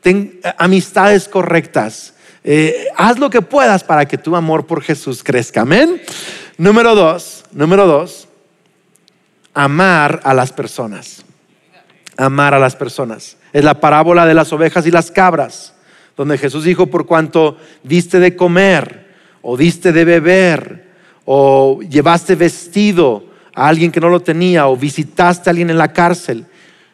ten 0.00 0.40
amistades 0.58 1.28
correctas. 1.28 2.14
Eh, 2.44 2.88
haz 2.96 3.18
lo 3.18 3.30
que 3.30 3.40
puedas 3.40 3.84
para 3.84 4.06
que 4.06 4.18
tu 4.18 4.34
amor 4.34 4.66
por 4.66 4.82
Jesús 4.82 5.22
crezca. 5.22 5.62
Amén. 5.62 6.02
Número 6.58 6.94
dos, 6.94 7.44
número 7.52 7.86
dos, 7.86 8.28
amar 9.54 10.20
a 10.24 10.34
las 10.34 10.52
personas. 10.52 11.24
Amar 12.16 12.54
a 12.54 12.58
las 12.58 12.76
personas. 12.76 13.36
Es 13.52 13.64
la 13.64 13.80
parábola 13.80 14.26
de 14.26 14.34
las 14.34 14.52
ovejas 14.52 14.86
y 14.86 14.90
las 14.90 15.10
cabras, 15.10 15.74
donde 16.16 16.38
Jesús 16.38 16.64
dijo, 16.64 16.86
por 16.86 17.06
cuanto 17.06 17.56
diste 17.82 18.18
de 18.18 18.36
comer, 18.36 19.12
o 19.40 19.56
diste 19.56 19.92
de 19.92 20.04
beber, 20.04 20.92
o 21.24 21.80
llevaste 21.82 22.34
vestido 22.34 23.24
a 23.54 23.68
alguien 23.68 23.92
que 23.92 24.00
no 24.00 24.08
lo 24.08 24.20
tenía, 24.20 24.66
o 24.66 24.76
visitaste 24.76 25.48
a 25.48 25.52
alguien 25.52 25.70
en 25.70 25.78
la 25.78 25.92
cárcel, 25.92 26.46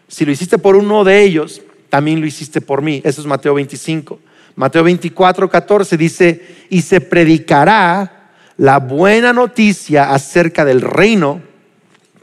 si 0.08 0.24
lo 0.24 0.32
hiciste 0.32 0.58
por 0.58 0.74
uno 0.74 1.04
de 1.04 1.22
ellos, 1.22 1.62
también 1.90 2.20
lo 2.20 2.26
hiciste 2.26 2.60
por 2.60 2.82
mí. 2.82 3.00
Eso 3.04 3.20
es 3.20 3.26
Mateo 3.26 3.54
25. 3.54 4.18
Mateo 4.56 4.82
24, 4.82 5.48
14 5.48 5.96
dice, 5.96 6.46
y 6.68 6.82
se 6.82 7.00
predicará 7.00 8.30
la 8.56 8.78
buena 8.78 9.32
noticia 9.32 10.12
acerca 10.12 10.64
del 10.64 10.80
reino 10.80 11.42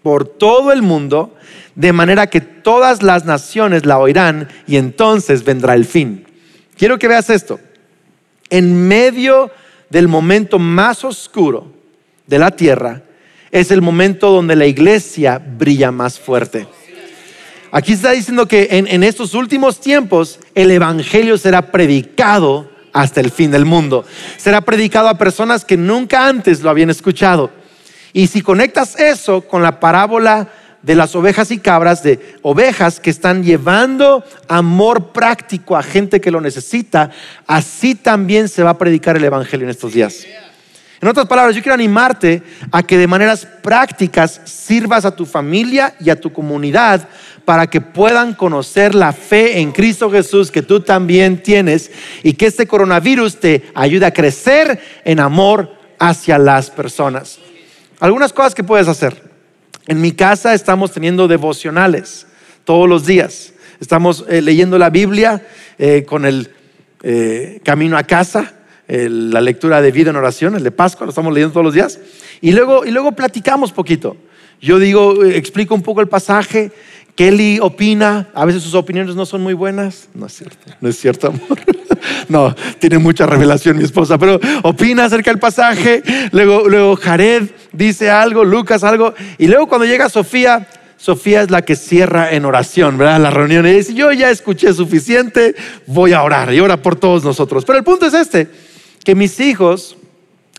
por 0.03 0.27
todo 0.27 0.71
el 0.71 0.81
mundo, 0.81 1.35
de 1.75 1.93
manera 1.93 2.27
que 2.27 2.41
todas 2.41 3.01
las 3.01 3.25
naciones 3.25 3.85
la 3.85 3.97
oirán 3.97 4.49
y 4.67 4.75
entonces 4.77 5.43
vendrá 5.43 5.73
el 5.75 5.85
fin. 5.85 6.25
Quiero 6.77 6.99
que 6.99 7.07
veas 7.07 7.29
esto. 7.29 7.59
En 8.49 8.87
medio 8.87 9.49
del 9.89 10.07
momento 10.07 10.59
más 10.59 11.03
oscuro 11.03 11.71
de 12.27 12.37
la 12.39 12.51
tierra, 12.51 13.01
es 13.49 13.71
el 13.71 13.81
momento 13.81 14.29
donde 14.29 14.55
la 14.55 14.65
iglesia 14.65 15.39
brilla 15.39 15.91
más 15.91 16.19
fuerte. 16.19 16.67
Aquí 17.75 17.91
está 17.91 18.11
diciendo 18.11 18.47
que 18.47 18.69
en, 18.71 19.03
estos 19.03 19.33
últimos 19.33 19.81
tiempos 19.81 20.39
el 20.55 20.71
Evangelio 20.71 21.38
será 21.38 21.73
predicado 21.73 22.71
hasta 22.93 23.19
el 23.19 23.31
fin 23.31 23.51
del 23.51 23.65
mundo. 23.65 24.05
Será 24.38 24.61
predicado 24.61 25.09
a 25.09 25.17
personas 25.17 25.65
que 25.65 25.75
nunca 25.75 26.25
antes 26.25 26.61
lo 26.61 26.69
habían 26.69 26.89
escuchado. 26.89 27.51
Y 28.13 28.27
si 28.27 28.41
conectas 28.41 28.97
eso 28.97 29.41
con 29.41 29.61
la 29.61 29.81
parábola 29.81 30.47
de 30.83 30.95
las 30.95 31.17
ovejas 31.17 31.51
y 31.51 31.57
cabras, 31.57 32.01
de 32.01 32.38
ovejas 32.43 33.01
que 33.01 33.09
están 33.09 33.43
llevando 33.43 34.23
amor 34.47 35.11
práctico 35.11 35.75
a 35.75 35.83
gente 35.83 36.21
que 36.21 36.31
lo 36.31 36.39
necesita, 36.39 37.11
así 37.45 37.93
también 37.93 38.47
se 38.47 38.63
va 38.63 38.69
a 38.69 38.77
predicar 38.77 39.17
el 39.17 39.25
Evangelio 39.25 39.65
en 39.65 39.71
estos 39.71 39.91
días. 39.91 40.25
En 41.05 41.09
otras 41.09 41.27
palabras, 41.27 41.55
yo 41.55 41.61
quiero 41.61 41.75
animarte 41.75 42.41
a 42.71 42.81
que 42.81 42.97
de 42.97 43.05
maneras 43.05 43.47
prácticas 43.61 44.41
sirvas 44.45 45.05
a 45.05 45.15
tu 45.15 45.27
familia 45.27 45.93
y 45.99 46.09
a 46.09 46.19
tu 46.19 46.33
comunidad 46.33 47.07
para 47.45 47.67
que 47.67 47.79
puedan 47.79 48.33
conocer 48.33 48.95
la 48.95 49.13
fe 49.13 49.59
en 49.59 49.71
Cristo 49.71 50.09
Jesús 50.09 50.49
que 50.49 50.63
tú 50.63 50.79
también 50.79 51.43
tienes 51.43 51.91
y 52.23 52.33
que 52.33 52.47
este 52.47 52.65
coronavirus 52.65 53.39
te 53.39 53.65
ayude 53.75 54.07
a 54.07 54.13
crecer 54.13 54.81
en 55.03 55.19
amor 55.19 55.75
hacia 55.99 56.39
las 56.39 56.71
personas. 56.71 57.37
Algunas 57.99 58.33
cosas 58.33 58.55
que 58.55 58.63
puedes 58.63 58.87
hacer. 58.87 59.21
En 59.85 60.01
mi 60.01 60.11
casa 60.11 60.55
estamos 60.55 60.91
teniendo 60.91 61.27
devocionales 61.27 62.25
todos 62.63 62.89
los 62.89 63.05
días. 63.05 63.53
Estamos 63.79 64.25
eh, 64.27 64.41
leyendo 64.41 64.79
la 64.79 64.89
Biblia 64.89 65.45
eh, 65.77 66.03
con 66.03 66.25
el 66.25 66.49
eh, 67.03 67.61
camino 67.63 67.95
a 67.95 68.01
casa, 68.05 68.54
la 68.87 69.41
lectura 69.41 69.81
de 69.81 69.91
vida 69.91 70.11
en 70.11 70.15
oración, 70.15 70.55
el 70.55 70.63
de 70.63 70.71
Pascua, 70.71 71.05
lo 71.05 71.09
estamos 71.09 71.33
leyendo 71.33 71.53
todos 71.53 71.65
los 71.65 71.73
días. 71.73 71.99
Y 72.41 72.51
luego, 72.51 72.85
y 72.85 72.91
luego 72.91 73.11
platicamos 73.13 73.71
poquito. 73.71 74.17
Yo 74.61 74.79
digo, 74.79 75.23
explico 75.23 75.75
un 75.75 75.81
poco 75.81 76.01
el 76.01 76.07
pasaje. 76.07 76.71
Kelly 77.15 77.59
opina, 77.61 78.27
a 78.33 78.43
veces 78.43 78.61
sus 78.61 78.73
opiniones 78.73 79.15
no 79.15 79.25
son 79.25 79.41
muy 79.41 79.53
buenas. 79.53 80.09
No 80.13 80.25
es 80.25 80.33
cierto, 80.33 80.71
no 80.81 80.89
es 80.89 80.97
cierto, 80.97 81.27
amor. 81.27 81.59
No, 82.27 82.55
tiene 82.79 82.97
mucha 82.97 83.25
revelación 83.25 83.77
mi 83.77 83.83
esposa, 83.83 84.17
pero 84.17 84.39
opina 84.63 85.05
acerca 85.05 85.31
del 85.31 85.39
pasaje. 85.39 86.01
Luego, 86.31 86.67
luego 86.67 86.95
Jared 86.95 87.43
dice 87.71 88.09
algo, 88.09 88.43
Lucas 88.43 88.83
algo. 88.83 89.13
Y 89.37 89.47
luego 89.47 89.67
cuando 89.67 89.85
llega 89.85 90.09
Sofía, 90.09 90.67
Sofía 90.97 91.43
es 91.43 91.51
la 91.51 91.63
que 91.63 91.75
cierra 91.75 92.31
en 92.31 92.45
oración, 92.45 92.97
¿verdad? 92.97 93.19
La 93.19 93.29
reunión 93.29 93.67
y 93.67 93.73
dice, 93.73 93.93
yo 93.93 94.11
ya 94.11 94.29
escuché 94.29 94.73
suficiente, 94.73 95.55
voy 95.85 96.13
a 96.13 96.23
orar 96.23 96.53
y 96.53 96.59
ora 96.59 96.81
por 96.81 96.95
todos 96.95 97.23
nosotros. 97.23 97.65
Pero 97.65 97.77
el 97.77 97.83
punto 97.83 98.05
es 98.05 98.13
este, 98.13 98.49
que 99.05 99.15
mis 99.15 99.39
hijos 99.39 99.95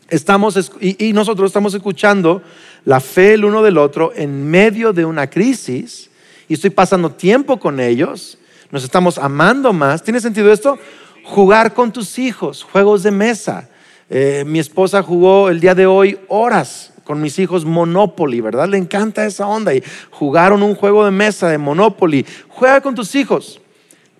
estamos, 0.08 0.70
y, 0.80 1.12
nosotros 1.12 1.50
estamos 1.50 1.74
escuchando 1.74 2.42
la 2.86 3.00
fe 3.00 3.34
el 3.34 3.44
uno 3.44 3.62
del 3.62 3.76
otro 3.76 4.12
en 4.16 4.48
medio 4.48 4.94
de 4.94 5.04
una 5.04 5.28
crisis 5.28 6.08
y 6.48 6.54
estoy 6.54 6.70
pasando 6.70 7.10
tiempo 7.10 7.58
con 7.58 7.80
ellos, 7.80 8.38
nos 8.70 8.84
estamos 8.84 9.18
amando 9.18 9.74
más. 9.74 10.02
¿Tiene 10.02 10.20
sentido 10.20 10.50
esto? 10.50 10.78
jugar 11.26 11.74
con 11.74 11.92
tus 11.92 12.18
hijos, 12.18 12.62
juegos 12.62 13.02
de 13.02 13.10
mesa. 13.10 13.68
Eh, 14.08 14.44
mi 14.46 14.60
esposa 14.60 15.02
jugó 15.02 15.48
el 15.48 15.60
día 15.60 15.74
de 15.74 15.86
hoy 15.86 16.18
horas 16.28 16.92
con 17.04 17.20
mis 17.20 17.38
hijos 17.38 17.64
Monopoly, 17.64 18.40
¿verdad? 18.40 18.68
Le 18.68 18.78
encanta 18.78 19.26
esa 19.26 19.46
onda 19.46 19.74
y 19.74 19.82
jugaron 20.10 20.62
un 20.62 20.74
juego 20.74 21.04
de 21.04 21.10
mesa 21.10 21.48
de 21.48 21.58
Monopoly. 21.58 22.24
Juega 22.48 22.80
con 22.80 22.94
tus 22.94 23.14
hijos. 23.14 23.60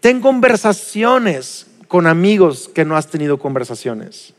Ten 0.01 0.21
conversaciones 0.21 1.69
con 1.89 2.07
amigos 2.07 2.71
que 2.75 2.85
no 2.85 2.97
has 2.97 3.09
tenido 3.09 3.39
conversaciones. 3.39 4.35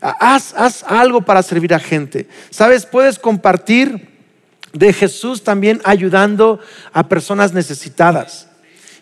Haz, 0.00 0.54
haz 0.56 0.82
algo 0.84 1.22
para 1.22 1.42
servir 1.42 1.74
a 1.74 1.78
gente. 1.78 2.28
¿Sabes? 2.50 2.86
Puedes 2.86 3.18
compartir 3.18 4.08
de 4.72 4.92
Jesús 4.92 5.44
también 5.44 5.80
ayudando 5.84 6.58
a 6.92 7.08
personas 7.08 7.52
necesitadas. 7.52 8.48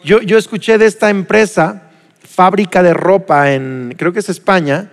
Yo, 0.04 0.20
yo 0.20 0.36
escuché 0.36 0.78
de 0.78 0.86
esta 0.86 1.10
empresa 1.10 1.90
fábrica 2.22 2.82
de 2.82 2.94
ropa 2.94 3.52
en, 3.52 3.94
creo 3.96 4.12
que 4.12 4.20
es 4.20 4.28
España, 4.28 4.90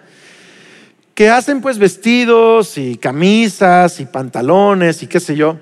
que 1.14 1.30
hacen 1.30 1.62
pues 1.62 1.78
vestidos 1.78 2.78
y 2.78 2.98
camisas 2.98 4.00
y 4.00 4.06
pantalones 4.06 5.02
y 5.02 5.08
qué 5.08 5.20
sé 5.20 5.36
yo. 5.36 5.58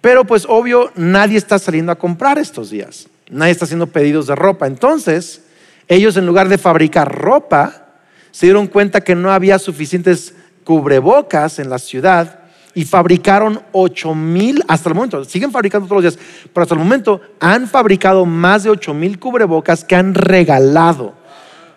Pero 0.00 0.26
pues 0.26 0.44
obvio 0.46 0.92
nadie 0.96 1.38
está 1.38 1.58
saliendo 1.58 1.90
a 1.90 1.98
comprar 1.98 2.38
estos 2.38 2.68
días. 2.68 3.08
Nadie 3.30 3.52
está 3.52 3.64
haciendo 3.64 3.86
pedidos 3.86 4.26
de 4.26 4.34
ropa. 4.34 4.66
Entonces, 4.66 5.43
ellos 5.88 6.16
en 6.16 6.26
lugar 6.26 6.48
de 6.48 6.58
fabricar 6.58 7.12
ropa, 7.14 7.86
se 8.30 8.46
dieron 8.46 8.66
cuenta 8.66 9.02
que 9.02 9.14
no 9.14 9.32
había 9.32 9.58
suficientes 9.58 10.34
cubrebocas 10.64 11.58
en 11.58 11.70
la 11.70 11.78
ciudad 11.78 12.40
y 12.74 12.84
fabricaron 12.84 13.62
8 13.72 14.14
mil, 14.14 14.64
hasta 14.66 14.88
el 14.88 14.94
momento, 14.94 15.24
siguen 15.24 15.52
fabricando 15.52 15.86
todos 15.86 16.02
los 16.02 16.14
días, 16.14 16.26
pero 16.52 16.62
hasta 16.62 16.74
el 16.74 16.80
momento 16.80 17.20
han 17.38 17.68
fabricado 17.68 18.26
más 18.26 18.64
de 18.64 18.70
8 18.70 18.92
mil 18.94 19.18
cubrebocas 19.18 19.84
que 19.84 19.94
han 19.94 20.14
regalado, 20.14 21.14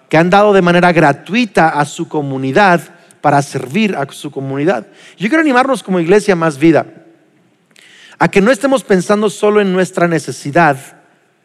que 0.10 0.18
han 0.18 0.30
dado 0.30 0.54
de 0.54 0.62
manera 0.62 0.92
gratuita 0.92 1.70
a 1.70 1.86
su 1.86 2.08
comunidad 2.08 2.82
para 3.22 3.42
servir 3.42 3.96
a 3.96 4.08
su 4.12 4.32
comunidad. 4.32 4.88
Yo 5.18 5.28
quiero 5.28 5.42
animarnos 5.42 5.84
como 5.84 6.00
iglesia 6.00 6.36
más 6.36 6.58
vida 6.58 6.86
a 8.20 8.30
que 8.30 8.42
no 8.42 8.52
estemos 8.52 8.84
pensando 8.84 9.30
solo 9.30 9.62
en 9.62 9.74
nuestra 9.74 10.08
necesidad 10.08 10.78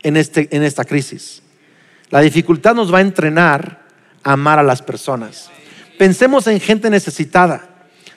en, 0.02 0.16
este, 0.16 0.48
en 0.54 0.62
esta 0.62 0.84
crisis. 0.84 1.42
La 2.12 2.20
dificultad 2.20 2.74
nos 2.74 2.92
va 2.92 2.98
a 2.98 3.00
entrenar 3.00 3.80
a 4.22 4.34
amar 4.34 4.58
a 4.58 4.62
las 4.62 4.82
personas. 4.82 5.50
Pensemos 5.98 6.46
en 6.46 6.60
gente 6.60 6.90
necesitada. 6.90 7.70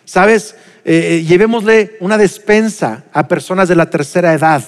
¿Sabes? 0.03 0.55
Eh, 0.83 1.15
eh, 1.15 1.23
llevémosle 1.23 1.95
una 2.01 2.17
despensa 2.17 3.05
a 3.13 3.27
personas 3.29 3.69
de 3.69 3.75
la 3.75 3.89
tercera 3.89 4.33
edad 4.33 4.63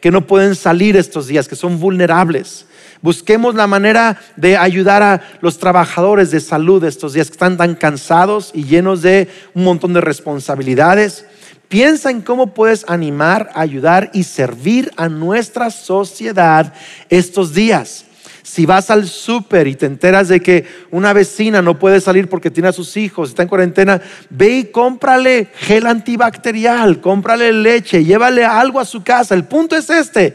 que 0.00 0.12
no 0.12 0.28
pueden 0.28 0.54
salir 0.54 0.96
estos 0.96 1.26
días, 1.26 1.48
que 1.48 1.56
son 1.56 1.80
vulnerables. 1.80 2.66
Busquemos 3.02 3.56
la 3.56 3.66
manera 3.66 4.20
de 4.36 4.56
ayudar 4.56 5.02
a 5.02 5.22
los 5.40 5.58
trabajadores 5.58 6.30
de 6.30 6.38
salud 6.38 6.84
estos 6.84 7.14
días 7.14 7.26
que 7.26 7.34
están 7.34 7.56
tan 7.56 7.74
cansados 7.74 8.52
y 8.54 8.62
llenos 8.62 9.02
de 9.02 9.28
un 9.54 9.64
montón 9.64 9.92
de 9.92 10.00
responsabilidades. 10.00 11.26
Piensa 11.68 12.12
en 12.12 12.22
cómo 12.22 12.54
puedes 12.54 12.84
animar, 12.88 13.50
ayudar 13.54 14.10
y 14.14 14.22
servir 14.22 14.92
a 14.96 15.08
nuestra 15.08 15.70
sociedad 15.70 16.72
estos 17.10 17.54
días. 17.54 18.04
Si 18.48 18.64
vas 18.64 18.90
al 18.90 19.06
súper 19.06 19.66
y 19.66 19.74
te 19.74 19.84
enteras 19.84 20.28
de 20.28 20.40
que 20.40 20.64
una 20.90 21.12
vecina 21.12 21.60
no 21.60 21.78
puede 21.78 22.00
salir 22.00 22.30
porque 22.30 22.50
tiene 22.50 22.70
a 22.70 22.72
sus 22.72 22.96
hijos, 22.96 23.28
está 23.28 23.42
en 23.42 23.48
cuarentena, 23.48 24.00
ve 24.30 24.48
y 24.48 24.64
cómprale 24.64 25.48
gel 25.54 25.86
antibacterial, 25.86 27.02
cómprale 27.02 27.52
leche, 27.52 28.06
llévale 28.06 28.46
algo 28.46 28.80
a 28.80 28.86
su 28.86 29.02
casa. 29.02 29.34
El 29.34 29.44
punto 29.44 29.76
es 29.76 29.90
este, 29.90 30.34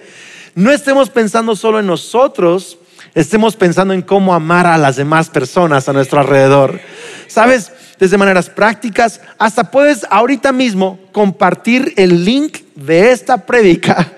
no 0.54 0.71
estemos 0.71 1.10
pensando 1.10 1.56
solo 1.56 1.80
en 1.80 1.88
nosotros, 1.88 2.78
estemos 3.15 3.56
pensando 3.56 3.93
en 3.93 4.02
cómo 4.02 4.34
amar 4.34 4.65
a 4.67 4.78
las 4.78 4.95
demás 4.95 5.30
personas 5.30 5.88
a 5.88 5.93
nuestro 5.93 6.19
alrededor. 6.19 6.80
¿Sabes? 7.28 7.71
Desde 7.99 8.17
maneras 8.17 8.49
prácticas, 8.49 9.21
hasta 9.38 9.71
puedes 9.71 10.06
ahorita 10.10 10.52
mismo 10.52 10.99
compartir 11.12 11.93
el 11.95 12.26
link 12.26 12.58
de 12.76 13.12
esta 13.12 13.45
prédica 13.45 14.13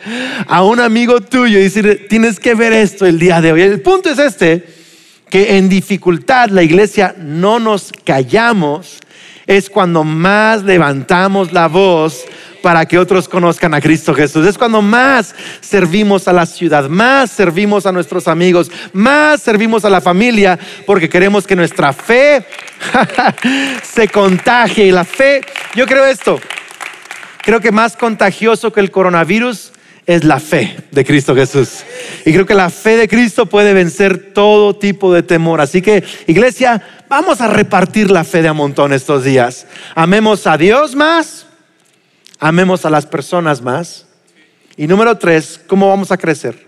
a 0.47 0.63
un 0.63 0.79
amigo 0.79 1.21
tuyo 1.21 1.59
y 1.59 1.63
decir, 1.63 2.07
tienes 2.09 2.39
que 2.39 2.55
ver 2.55 2.73
esto 2.73 3.05
el 3.05 3.19
día 3.19 3.41
de 3.41 3.51
hoy. 3.51 3.61
El 3.61 3.81
punto 3.81 4.09
es 4.09 4.19
este, 4.19 4.65
que 5.29 5.57
en 5.57 5.69
dificultad 5.69 6.49
la 6.49 6.63
iglesia 6.63 7.15
no 7.17 7.59
nos 7.59 7.91
callamos, 8.03 8.99
es 9.45 9.69
cuando 9.69 10.03
más 10.03 10.63
levantamos 10.63 11.51
la 11.51 11.67
voz 11.67 12.23
para 12.65 12.87
que 12.87 12.97
otros 12.97 13.29
conozcan 13.29 13.75
a 13.75 13.79
Cristo 13.79 14.11
Jesús. 14.11 14.43
Es 14.47 14.57
cuando 14.57 14.81
más 14.81 15.35
servimos 15.61 16.27
a 16.27 16.33
la 16.33 16.47
ciudad, 16.47 16.89
más 16.89 17.29
servimos 17.29 17.85
a 17.85 17.91
nuestros 17.91 18.27
amigos, 18.27 18.71
más 18.91 19.43
servimos 19.43 19.85
a 19.85 19.89
la 19.91 20.01
familia, 20.01 20.57
porque 20.87 21.07
queremos 21.07 21.45
que 21.45 21.55
nuestra 21.55 21.93
fe 21.93 22.43
se 23.83 24.07
contagie. 24.07 24.87
Y 24.87 24.91
la 24.91 25.05
fe, 25.05 25.41
yo 25.75 25.85
creo 25.85 26.07
esto, 26.07 26.39
creo 27.43 27.61
que 27.61 27.71
más 27.71 27.95
contagioso 27.95 28.73
que 28.73 28.79
el 28.79 28.89
coronavirus 28.89 29.71
es 30.07 30.23
la 30.23 30.39
fe 30.39 30.75
de 30.89 31.05
Cristo 31.05 31.35
Jesús. 31.35 31.83
Y 32.25 32.33
creo 32.33 32.47
que 32.47 32.55
la 32.55 32.71
fe 32.71 32.97
de 32.97 33.07
Cristo 33.07 33.45
puede 33.45 33.75
vencer 33.75 34.33
todo 34.33 34.75
tipo 34.75 35.13
de 35.13 35.21
temor. 35.21 35.61
Así 35.61 35.83
que, 35.83 36.03
iglesia, 36.25 36.81
vamos 37.07 37.41
a 37.41 37.47
repartir 37.47 38.09
la 38.09 38.23
fe 38.23 38.41
de 38.41 38.47
a 38.47 38.53
montón 38.53 38.91
estos 38.91 39.23
días. 39.23 39.67
Amemos 39.93 40.47
a 40.47 40.57
Dios 40.57 40.95
más, 40.95 41.45
amemos 42.39 42.85
a 42.85 42.89
las 42.89 43.05
personas 43.05 43.61
más. 43.61 44.07
Y 44.77 44.87
número 44.87 45.17
tres, 45.17 45.59
¿cómo 45.67 45.89
vamos 45.89 46.11
a 46.11 46.17
crecer? 46.17 46.67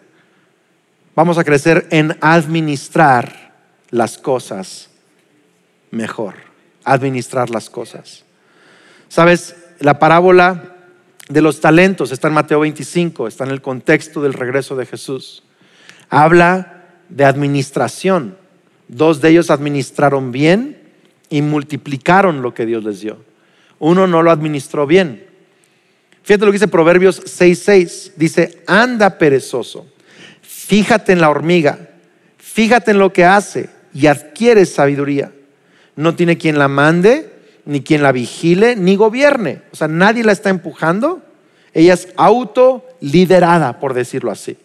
Vamos 1.15 1.37
a 1.37 1.43
crecer 1.43 1.87
en 1.91 2.17
administrar 2.21 3.53
las 3.89 4.17
cosas 4.17 4.89
mejor. 5.91 6.35
Administrar 6.83 7.49
las 7.49 7.69
cosas. 7.69 8.23
¿Sabes? 9.09 9.55
La 9.79 9.99
parábola 9.99 10.75
de 11.29 11.41
los 11.41 11.59
talentos, 11.59 12.11
está 12.11 12.29
en 12.29 12.33
Mateo 12.35 12.61
25, 12.61 13.27
está 13.27 13.43
en 13.43 13.51
el 13.51 13.61
contexto 13.61 14.21
del 14.21 14.33
regreso 14.33 14.75
de 14.75 14.85
Jesús. 14.85 15.43
Habla 16.09 16.85
de 17.09 17.25
administración. 17.25 18.37
Dos 18.87 19.19
de 19.19 19.29
ellos 19.29 19.49
administraron 19.49 20.31
bien 20.31 20.81
y 21.29 21.41
multiplicaron 21.41 22.41
lo 22.41 22.53
que 22.53 22.65
Dios 22.65 22.83
les 22.83 23.01
dio. 23.01 23.17
Uno 23.79 24.07
no 24.07 24.23
lo 24.23 24.31
administró 24.31 24.87
bien. 24.87 25.26
Fíjate 26.27 26.45
lo 26.45 26.51
que 26.51 26.57
dice 26.57 26.67
Proverbios 26.67 27.23
6:6. 27.23 28.11
Dice, 28.17 28.61
anda 28.67 29.17
perezoso, 29.17 29.87
fíjate 30.41 31.13
en 31.13 31.21
la 31.21 31.29
hormiga, 31.29 31.79
fíjate 32.37 32.91
en 32.91 32.99
lo 32.99 33.13
que 33.13 33.23
hace 33.23 33.69
y 33.93 34.07
adquiere 34.07 34.65
sabiduría. 34.65 35.31
No 35.95 36.15
tiene 36.15 36.37
quien 36.37 36.59
la 36.59 36.67
mande, 36.67 37.31
ni 37.63 37.81
quien 37.81 38.03
la 38.03 38.11
vigile, 38.11 38.75
ni 38.75 38.97
gobierne. 38.97 39.61
O 39.71 39.77
sea, 39.77 39.87
nadie 39.87 40.25
la 40.25 40.33
está 40.33 40.49
empujando. 40.49 41.21
Ella 41.73 41.93
es 41.93 42.09
autoliderada, 42.17 43.79
por 43.79 43.93
decirlo 43.93 44.29
así. 44.29 44.57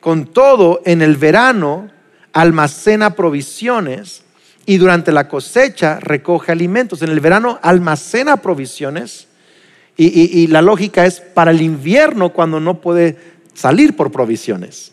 Con 0.00 0.26
todo, 0.26 0.82
en 0.84 1.00
el 1.00 1.16
verano 1.16 1.92
almacena 2.32 3.14
provisiones 3.14 4.24
y 4.66 4.78
durante 4.78 5.12
la 5.12 5.28
cosecha 5.28 6.00
recoge 6.00 6.50
alimentos. 6.50 7.02
En 7.02 7.10
el 7.10 7.20
verano 7.20 7.60
almacena 7.62 8.38
provisiones 8.38 9.27
y, 10.00 10.46
la 10.46 10.62
lógica 10.62 11.06
es 11.06 11.20
para 11.20 11.50
el 11.50 11.60
invierno 11.60 12.32
cuando 12.32 12.60
no 12.60 12.80
puede 12.80 13.16
salir 13.52 13.96
por 13.96 14.12
provisiones. 14.12 14.92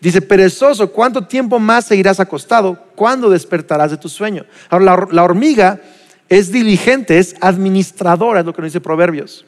Dice, 0.00 0.20
perezoso, 0.20 0.92
¿cuánto 0.92 1.26
tiempo 1.26 1.58
más 1.58 1.86
seguirás 1.86 2.20
acostado? 2.20 2.78
¿Cuándo 2.94 3.30
despertarás 3.30 3.90
de 3.90 3.96
tu 3.96 4.08
sueño? 4.08 4.44
Ahora, 4.68 4.84
la, 4.84 5.08
la 5.10 5.24
hormiga 5.24 5.80
es 6.28 6.52
diligente, 6.52 7.18
es 7.18 7.36
administradora, 7.40 8.40
es 8.40 8.46
lo 8.46 8.52
que 8.52 8.60
nos 8.60 8.70
dice 8.72 8.80
Proverbios. 8.80 9.46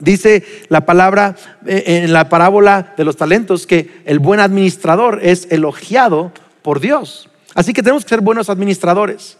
Dice 0.00 0.44
la 0.68 0.86
palabra 0.86 1.36
eh, 1.66 1.82
en 2.04 2.12
la 2.12 2.28
parábola 2.28 2.94
de 2.96 3.04
los 3.04 3.16
talentos 3.16 3.66
que 3.66 4.00
el 4.04 4.20
buen 4.20 4.40
administrador 4.40 5.20
es 5.22 5.48
elogiado 5.50 6.32
por 6.62 6.80
Dios. 6.80 7.28
Así 7.54 7.72
que 7.72 7.82
tenemos 7.82 8.04
que 8.04 8.10
ser 8.10 8.20
buenos 8.20 8.48
administradores. 8.48 9.36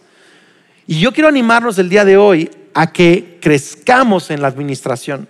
Y 0.89 1.01
yo 1.01 1.13
quiero 1.13 1.29
animarnos 1.29 1.79
el 1.79 1.91
día 1.91 2.07
de 2.07 2.17
hoy 2.17 2.51
a 2.73 2.91
que 2.91 3.39
crezcamos 3.43 4.31
en 4.31 4.41
la 4.41 4.49
administración. 4.49 5.29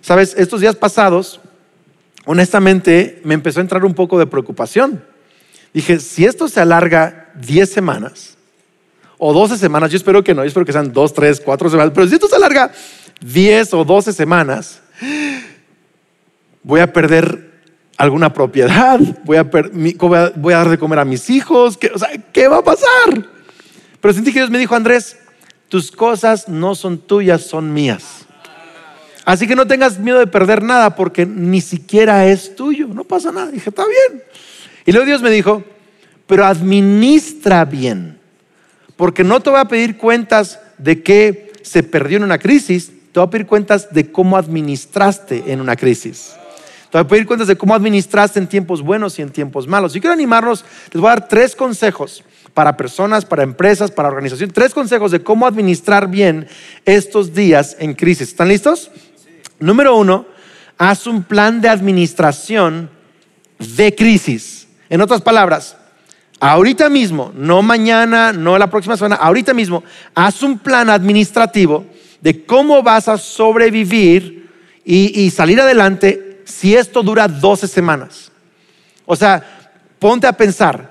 Sabes, 0.00 0.36
estos 0.38 0.60
días 0.60 0.76
pasados, 0.76 1.40
honestamente, 2.26 3.20
me 3.24 3.34
empezó 3.34 3.58
a 3.58 3.62
entrar 3.62 3.84
un 3.84 3.92
poco 3.92 4.20
de 4.20 4.28
preocupación. 4.28 5.04
Dije, 5.74 5.98
si 5.98 6.24
esto 6.24 6.48
se 6.48 6.60
alarga 6.60 7.32
10 7.34 7.68
semanas, 7.68 8.36
o 9.18 9.32
12 9.32 9.58
semanas, 9.58 9.90
yo 9.90 9.96
espero 9.96 10.22
que 10.22 10.32
no, 10.32 10.44
yo 10.44 10.48
espero 10.48 10.64
que 10.64 10.72
sean 10.72 10.92
2, 10.92 11.12
3, 11.12 11.40
4 11.40 11.70
semanas, 11.70 11.92
pero 11.92 12.06
si 12.06 12.14
esto 12.14 12.28
se 12.28 12.36
alarga 12.36 12.70
10 13.20 13.74
o 13.74 13.84
12 13.84 14.12
semanas, 14.12 14.80
voy 16.62 16.78
a 16.78 16.92
perder 16.92 17.50
alguna 17.96 18.32
propiedad, 18.32 19.00
voy 19.24 19.38
a, 19.38 19.42
voy 19.42 20.54
a 20.54 20.56
dar 20.56 20.68
de 20.68 20.78
comer 20.78 21.00
a 21.00 21.04
mis 21.04 21.28
hijos, 21.30 21.76
¿qué, 21.76 21.90
o 21.92 21.98
sea, 21.98 22.10
¿qué 22.32 22.46
va 22.46 22.58
a 22.58 22.64
pasar? 22.64 23.39
Pero 24.00 24.14
sentí 24.14 24.32
que 24.32 24.40
Dios 24.40 24.50
me 24.50 24.58
dijo, 24.58 24.74
Andrés, 24.74 25.18
tus 25.68 25.90
cosas 25.90 26.48
no 26.48 26.74
son 26.74 26.98
tuyas, 26.98 27.42
son 27.42 27.72
mías. 27.72 28.26
Así 29.24 29.46
que 29.46 29.54
no 29.54 29.66
tengas 29.66 29.98
miedo 29.98 30.18
de 30.18 30.26
perder 30.26 30.62
nada 30.62 30.96
porque 30.96 31.26
ni 31.26 31.60
siquiera 31.60 32.26
es 32.26 32.56
tuyo, 32.56 32.88
no 32.88 33.04
pasa 33.04 33.30
nada. 33.30 33.50
dije, 33.50 33.70
está 33.70 33.84
bien. 33.86 34.22
Y 34.86 34.92
luego 34.92 35.06
Dios 35.06 35.22
me 35.22 35.30
dijo, 35.30 35.62
pero 36.26 36.44
administra 36.46 37.64
bien 37.64 38.20
porque 39.00 39.24
no 39.24 39.40
te 39.40 39.48
voy 39.48 39.58
a 39.58 39.64
pedir 39.64 39.96
cuentas 39.96 40.60
de 40.76 41.02
qué 41.02 41.54
se 41.62 41.82
perdió 41.82 42.18
en 42.18 42.24
una 42.24 42.36
crisis, 42.36 42.92
te 43.12 43.18
voy 43.18 43.28
a 43.28 43.30
pedir 43.30 43.46
cuentas 43.46 43.94
de 43.94 44.12
cómo 44.12 44.36
administraste 44.36 45.44
en 45.46 45.62
una 45.62 45.74
crisis. 45.74 46.34
Te 46.90 46.98
voy 46.98 47.00
a 47.00 47.08
pedir 47.08 47.24
cuentas 47.24 47.48
de 47.48 47.56
cómo 47.56 47.74
administraste 47.74 48.38
en 48.38 48.46
tiempos 48.46 48.82
buenos 48.82 49.18
y 49.18 49.22
en 49.22 49.30
tiempos 49.30 49.66
malos. 49.66 49.96
Y 49.96 50.00
quiero 50.00 50.12
animarnos, 50.12 50.66
les 50.92 51.00
voy 51.00 51.08
a 51.08 51.14
dar 51.14 51.28
tres 51.28 51.56
consejos 51.56 52.22
para 52.54 52.76
personas, 52.76 53.24
para 53.24 53.42
empresas, 53.42 53.90
para 53.90 54.08
organizaciones, 54.08 54.54
tres 54.54 54.74
consejos 54.74 55.10
de 55.10 55.22
cómo 55.22 55.46
administrar 55.46 56.08
bien 56.08 56.48
estos 56.84 57.34
días 57.34 57.76
en 57.78 57.94
crisis. 57.94 58.28
¿Están 58.28 58.48
listos? 58.48 58.90
Número 59.58 59.96
uno, 59.96 60.26
haz 60.78 61.06
un 61.06 61.22
plan 61.22 61.60
de 61.60 61.68
administración 61.68 62.90
de 63.58 63.94
crisis. 63.94 64.66
En 64.88 65.00
otras 65.00 65.20
palabras, 65.20 65.76
ahorita 66.40 66.88
mismo, 66.88 67.32
no 67.34 67.62
mañana, 67.62 68.32
no 68.32 68.58
la 68.58 68.70
próxima 68.70 68.96
semana, 68.96 69.16
ahorita 69.16 69.54
mismo, 69.54 69.84
haz 70.14 70.42
un 70.42 70.58
plan 70.58 70.90
administrativo 70.90 71.84
de 72.20 72.44
cómo 72.44 72.82
vas 72.82 73.08
a 73.08 73.18
sobrevivir 73.18 74.48
y, 74.84 75.30
salir 75.30 75.60
adelante 75.60 76.42
si 76.44 76.74
esto 76.74 77.02
dura 77.02 77.28
12 77.28 77.68
semanas. 77.68 78.32
O 79.06 79.14
sea, 79.14 79.70
ponte 79.98 80.26
a 80.26 80.32
pensar, 80.32 80.90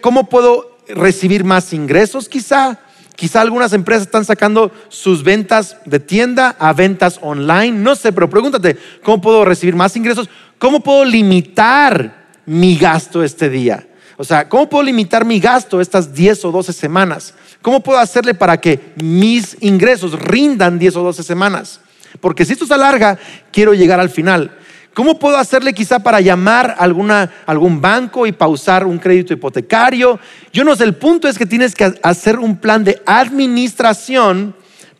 ¿cómo 0.00 0.28
puedo 0.28 0.78
recibir 0.88 1.44
más 1.44 1.72
ingresos 1.72 2.28
quizá? 2.28 2.78
Quizá 3.16 3.42
algunas 3.42 3.74
empresas 3.74 4.04
están 4.04 4.24
sacando 4.24 4.72
sus 4.88 5.22
ventas 5.22 5.76
de 5.84 6.00
tienda 6.00 6.56
a 6.58 6.72
ventas 6.72 7.18
online, 7.20 7.72
no 7.72 7.94
sé, 7.94 8.12
pero 8.12 8.30
pregúntate, 8.30 8.78
¿cómo 9.02 9.20
puedo 9.20 9.44
recibir 9.44 9.76
más 9.76 9.94
ingresos? 9.94 10.30
¿Cómo 10.58 10.80
puedo 10.80 11.04
limitar 11.04 12.28
mi 12.46 12.76
gasto 12.76 13.22
este 13.22 13.50
día? 13.50 13.86
O 14.16 14.24
sea, 14.24 14.48
¿cómo 14.48 14.68
puedo 14.68 14.84
limitar 14.84 15.24
mi 15.24 15.38
gasto 15.38 15.80
estas 15.80 16.14
10 16.14 16.46
o 16.46 16.50
12 16.50 16.72
semanas? 16.72 17.34
¿Cómo 17.62 17.82
puedo 17.82 17.98
hacerle 17.98 18.34
para 18.34 18.58
que 18.58 18.92
mis 18.96 19.56
ingresos 19.60 20.18
rindan 20.18 20.78
10 20.78 20.96
o 20.96 21.02
12 21.02 21.22
semanas? 21.22 21.80
Porque 22.20 22.44
si 22.44 22.54
esto 22.54 22.66
se 22.66 22.74
alarga, 22.74 23.18
quiero 23.52 23.74
llegar 23.74 24.00
al 24.00 24.10
final. 24.10 24.56
¿Cómo 24.94 25.18
puedo 25.18 25.36
hacerle 25.36 25.72
quizá 25.72 26.00
para 26.00 26.20
llamar 26.20 26.70
a 26.70 26.82
alguna, 26.82 27.30
algún 27.46 27.80
banco 27.80 28.26
y 28.26 28.32
pausar 28.32 28.86
un 28.86 28.98
crédito 28.98 29.32
hipotecario? 29.32 30.18
Yo 30.52 30.64
no 30.64 30.74
sé, 30.74 30.84
el 30.84 30.96
punto 30.96 31.28
es 31.28 31.38
que 31.38 31.46
tienes 31.46 31.74
que 31.74 31.94
hacer 32.02 32.38
un 32.38 32.56
plan 32.56 32.82
de 32.82 33.00
administración 33.06 34.54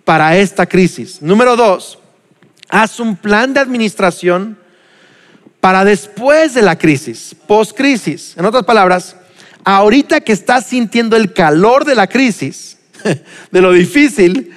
para 0.04 0.36
esta 0.36 0.66
crisis. 0.66 1.20
Número 1.20 1.56
dos, 1.56 1.98
haz 2.68 3.00
un 3.00 3.16
plan 3.16 3.52
de 3.52 3.60
administración 3.60 4.58
para 5.60 5.84
después 5.84 6.54
de 6.54 6.62
la 6.62 6.78
crisis, 6.78 7.34
post-crisis. 7.46 8.34
En 8.36 8.44
otras 8.46 8.64
palabras, 8.64 9.16
ahorita 9.64 10.20
que 10.20 10.32
estás 10.32 10.66
sintiendo 10.66 11.16
el 11.16 11.32
calor 11.32 11.84
de 11.84 11.96
la 11.96 12.06
crisis, 12.06 12.78
de 13.50 13.60
lo 13.60 13.72
difícil, 13.72 14.52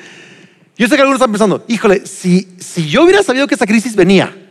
yo 0.77 0.87
sé 0.87 0.95
que 0.95 1.01
algunos 1.01 1.19
están 1.19 1.31
pensando, 1.31 1.65
híjole, 1.67 2.05
si, 2.05 2.47
si 2.59 2.87
yo 2.87 3.03
hubiera 3.03 3.23
sabido 3.23 3.47
que 3.47 3.55
esta 3.55 3.65
crisis 3.65 3.95
venía, 3.95 4.42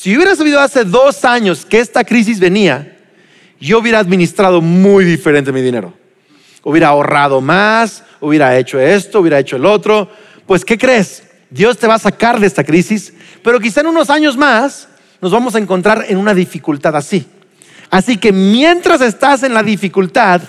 si 0.00 0.16
hubiera 0.16 0.34
sabido 0.34 0.60
hace 0.60 0.86
dos 0.86 1.26
años 1.26 1.66
que 1.66 1.78
esta 1.78 2.04
crisis 2.04 2.40
venía, 2.40 2.96
yo 3.60 3.80
hubiera 3.80 3.98
administrado 3.98 4.62
muy 4.62 5.04
diferente 5.04 5.52
mi 5.52 5.60
dinero. 5.60 5.92
Hubiera 6.62 6.88
ahorrado 6.88 7.42
más, 7.42 8.02
hubiera 8.18 8.56
hecho 8.56 8.80
esto, 8.80 9.20
hubiera 9.20 9.38
hecho 9.38 9.56
el 9.56 9.66
otro. 9.66 10.08
Pues, 10.46 10.64
¿qué 10.64 10.78
crees? 10.78 11.24
Dios 11.50 11.76
te 11.76 11.86
va 11.86 11.96
a 11.96 11.98
sacar 11.98 12.40
de 12.40 12.46
esta 12.46 12.64
crisis, 12.64 13.12
pero 13.42 13.60
quizá 13.60 13.82
en 13.82 13.88
unos 13.88 14.08
años 14.08 14.38
más 14.38 14.88
nos 15.20 15.32
vamos 15.32 15.54
a 15.54 15.58
encontrar 15.58 16.06
en 16.08 16.16
una 16.16 16.32
dificultad 16.32 16.96
así. 16.96 17.26
Así 17.90 18.16
que 18.16 18.32
mientras 18.32 19.02
estás 19.02 19.42
en 19.42 19.52
la 19.52 19.62
dificultad, 19.62 20.40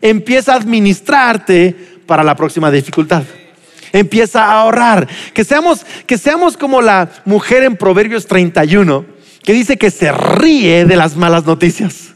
empieza 0.00 0.54
a 0.54 0.56
administrarte 0.56 1.76
para 2.06 2.24
la 2.24 2.34
próxima 2.34 2.70
dificultad. 2.70 3.22
Empieza 3.94 4.44
a 4.44 4.60
ahorrar. 4.60 5.08
Que 5.32 5.44
seamos, 5.44 5.86
que 6.06 6.18
seamos 6.18 6.56
como 6.56 6.82
la 6.82 7.08
mujer 7.24 7.62
en 7.62 7.76
Proverbios 7.76 8.26
31, 8.26 9.06
que 9.44 9.52
dice 9.52 9.78
que 9.78 9.90
se 9.90 10.10
ríe 10.10 10.84
de 10.84 10.96
las 10.96 11.16
malas 11.16 11.46
noticias. 11.46 12.12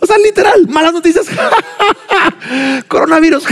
O 0.00 0.06
sea, 0.06 0.18
literal, 0.18 0.66
malas 0.68 0.92
noticias. 0.92 1.26
Coronavirus. 2.88 3.44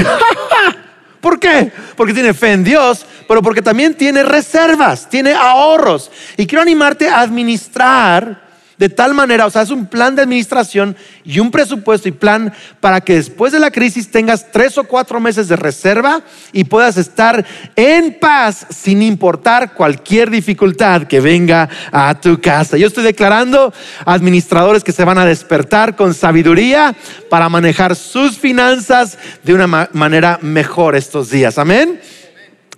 ¿Por 1.21 1.39
qué? 1.39 1.71
Porque 1.97 2.13
tiene 2.13 2.35
fe 2.35 2.51
en 2.51 2.65
Dios, 2.65 3.07
pero 3.29 3.41
porque 3.41 3.63
también 3.63 3.95
tiene 3.95 4.25
reservas, 4.25 5.09
tiene 5.09 5.33
ahorros. 5.33 6.11
Y 6.37 6.47
quiero 6.49 6.63
animarte 6.63 7.09
a 7.09 7.21
administrar 7.21 8.43
de 8.79 8.89
tal 8.89 9.15
manera, 9.15 9.47
o 9.47 9.51
sea, 9.51 9.63
es 9.63 9.71
un 9.71 9.87
plan 9.87 10.17
de 10.17 10.23
administración 10.23 10.97
y 11.25 11.39
un 11.39 11.51
presupuesto 11.51 12.09
y 12.09 12.13
plan 12.13 12.53
para 12.81 13.01
que 13.01 13.17
después 13.17 13.53
de 13.53 13.61
la 13.61 13.71
crisis 13.71 14.11
tengas 14.11 14.51
tres 14.51 14.79
o 14.79 14.85
cuatro 14.85 15.21
meses 15.21 15.49
de 15.49 15.57
reserva 15.57 16.23
y 16.53 16.65
puedas 16.65 16.97
estar 16.97 17.45
en 17.77 18.19
paz 18.19 18.67
sin 18.71 19.03
importar 19.03 19.75
cualquier 19.75 20.31
dificultad 20.31 21.05
que 21.05 21.21
venga 21.21 21.69
a 21.93 22.21
tu 22.21 22.41
casa. 22.41 22.77
Yo 22.77 22.87
estoy 22.87 23.05
declarando 23.05 23.73
administradores 24.05 24.83
que 24.83 24.93
se 24.93 25.05
van 25.05 25.19
a 25.19 25.27
despertar 25.27 25.97
con 25.97 26.15
sabiduría 26.15 26.95
para 27.31 27.49
manejar 27.49 27.95
sus 27.95 28.39
finanzas 28.39 29.19
de 29.43 29.55
una 29.55 29.67
manera 29.93 30.39
mejor 30.43 30.97
estos 30.97 31.31
días. 31.31 31.59
Amén. 31.59 32.01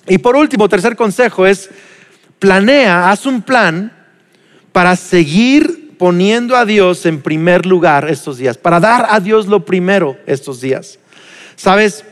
Y 0.06 0.18
por 0.18 0.36
último, 0.36 0.68
tercer 0.68 0.96
consejo 0.96 1.46
es 1.46 1.70
planea, 2.38 3.10
haz 3.10 3.24
un 3.24 3.40
plan 3.40 3.92
para 4.72 4.96
seguir 4.96 5.83
poniendo 5.98 6.56
a 6.56 6.64
Dios 6.64 7.06
en 7.06 7.20
primer 7.20 7.66
lugar 7.66 8.08
estos 8.08 8.38
días, 8.38 8.58
para 8.58 8.80
dar 8.80 9.06
a 9.10 9.20
Dios 9.20 9.46
lo 9.46 9.64
primero 9.64 10.16
estos 10.26 10.60
días. 10.60 10.98
Sabes, 11.56 12.04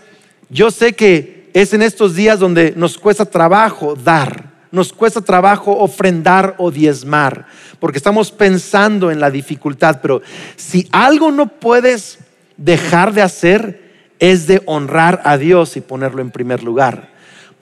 yo 0.49 0.71
sé 0.71 0.95
que 0.95 1.51
es 1.53 1.73
en 1.75 1.83
estos 1.83 2.15
días 2.15 2.39
donde 2.39 2.73
nos 2.77 2.99
cuesta 2.99 3.25
trabajo 3.25 3.95
dar, 3.95 4.51
nos 4.71 4.93
cuesta 4.93 5.21
trabajo 5.21 5.77
ofrendar 5.79 6.55
o 6.59 6.71
diezmar, 6.71 7.47
porque 7.79 7.99
estamos 7.99 8.31
pensando 8.31 9.11
en 9.11 9.21
la 9.21 9.31
dificultad, 9.31 10.01
pero 10.01 10.23
si 10.57 10.89
algo 10.93 11.31
no 11.31 11.49
puedes 11.49 12.19
dejar 12.57 13.13
de 13.13 13.23
hacer, 13.23 13.83
es 14.19 14.47
de 14.47 14.63
honrar 14.67 15.21
a 15.25 15.37
Dios 15.37 15.77
y 15.77 15.81
ponerlo 15.81 16.23
en 16.23 16.31
primer 16.31 16.63
lugar 16.63 17.12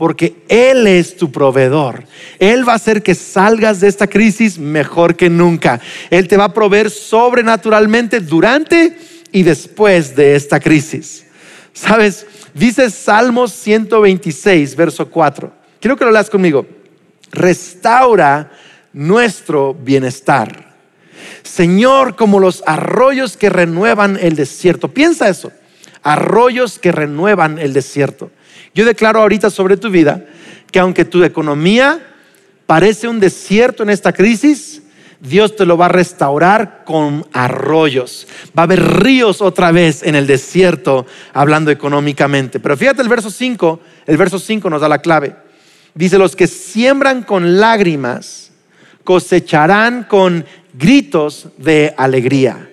porque 0.01 0.45
Él 0.49 0.87
es 0.87 1.15
tu 1.19 1.31
proveedor. 1.31 2.05
Él 2.39 2.67
va 2.67 2.73
a 2.73 2.77
hacer 2.77 3.03
que 3.03 3.15
salgas 3.15 3.81
de 3.81 3.89
esta 3.89 4.07
crisis 4.07 4.59
mejor 4.59 5.15
que 5.15 5.29
nunca. 5.29 5.79
Él 6.09 6.27
te 6.27 6.39
va 6.39 6.45
a 6.45 6.55
proveer 6.55 6.89
sobrenaturalmente 6.89 8.21
durante 8.21 8.97
y 9.31 9.43
después 9.43 10.17
de 10.17 10.37
esta 10.37 10.59
crisis. 10.59 11.27
¿Sabes? 11.75 12.27
Dice 12.55 12.89
Salmos 12.89 13.53
126, 13.53 14.75
verso 14.75 15.11
4. 15.11 15.53
Quiero 15.79 15.99
que 15.99 16.07
lo 16.07 16.13
leas 16.13 16.31
conmigo. 16.31 16.67
Restaura 17.31 18.53
nuestro 18.95 19.75
bienestar. 19.75 20.77
Señor, 21.43 22.17
como 22.17 22.41
los 22.41 22.63
arroyos 22.65 23.37
que 23.37 23.51
renuevan 23.51 24.19
el 24.19 24.35
desierto. 24.35 24.89
Piensa 24.89 25.29
eso. 25.29 25.53
Arroyos 26.03 26.79
que 26.79 26.91
renuevan 26.91 27.59
el 27.59 27.75
desierto. 27.75 28.31
Yo 28.75 28.85
declaro 28.85 29.21
ahorita 29.21 29.51
sobre 29.51 29.77
tu 29.77 29.91
vida 29.91 30.25
que 30.71 30.79
aunque 30.79 31.05
tu 31.05 31.25
economía 31.25 32.01
parece 32.67 33.09
un 33.09 33.19
desierto 33.19 33.83
en 33.83 33.91
esta 33.91 34.13
crisis, 34.13 34.83
Dios 35.21 35.55
te 35.55 35.67
lo 35.67 35.77
va 35.77 35.87
a 35.87 35.91
restaurar 35.91 36.83
con 36.85 37.27
arroyos. 37.33 38.27
Va 38.57 38.63
a 38.63 38.65
haber 38.65 39.03
ríos 39.03 39.43
otra 39.43 39.71
vez 39.71 40.03
en 40.03 40.15
el 40.15 40.27
desierto, 40.27 41.07
hablando 41.35 41.71
económicamente. 41.71 42.59
Pero 42.59 42.77
fíjate 42.77 43.03
el 43.03 43.09
verso 43.09 43.31
5, 43.31 43.81
el 44.07 44.17
verso 44.17 44.39
5 44.39 44.71
nos 44.71 44.81
da 44.81 44.89
la 44.89 45.01
clave. 45.01 45.37
Dice, 45.95 46.17
los 46.17 46.37
que 46.37 46.47
siembran 46.47 47.23
con 47.23 47.59
lágrimas 47.61 48.53
cosecharán 49.05 50.05
con 50.05 50.47
gritos 50.73 51.49
de 51.59 51.95
alegría. 51.99 52.71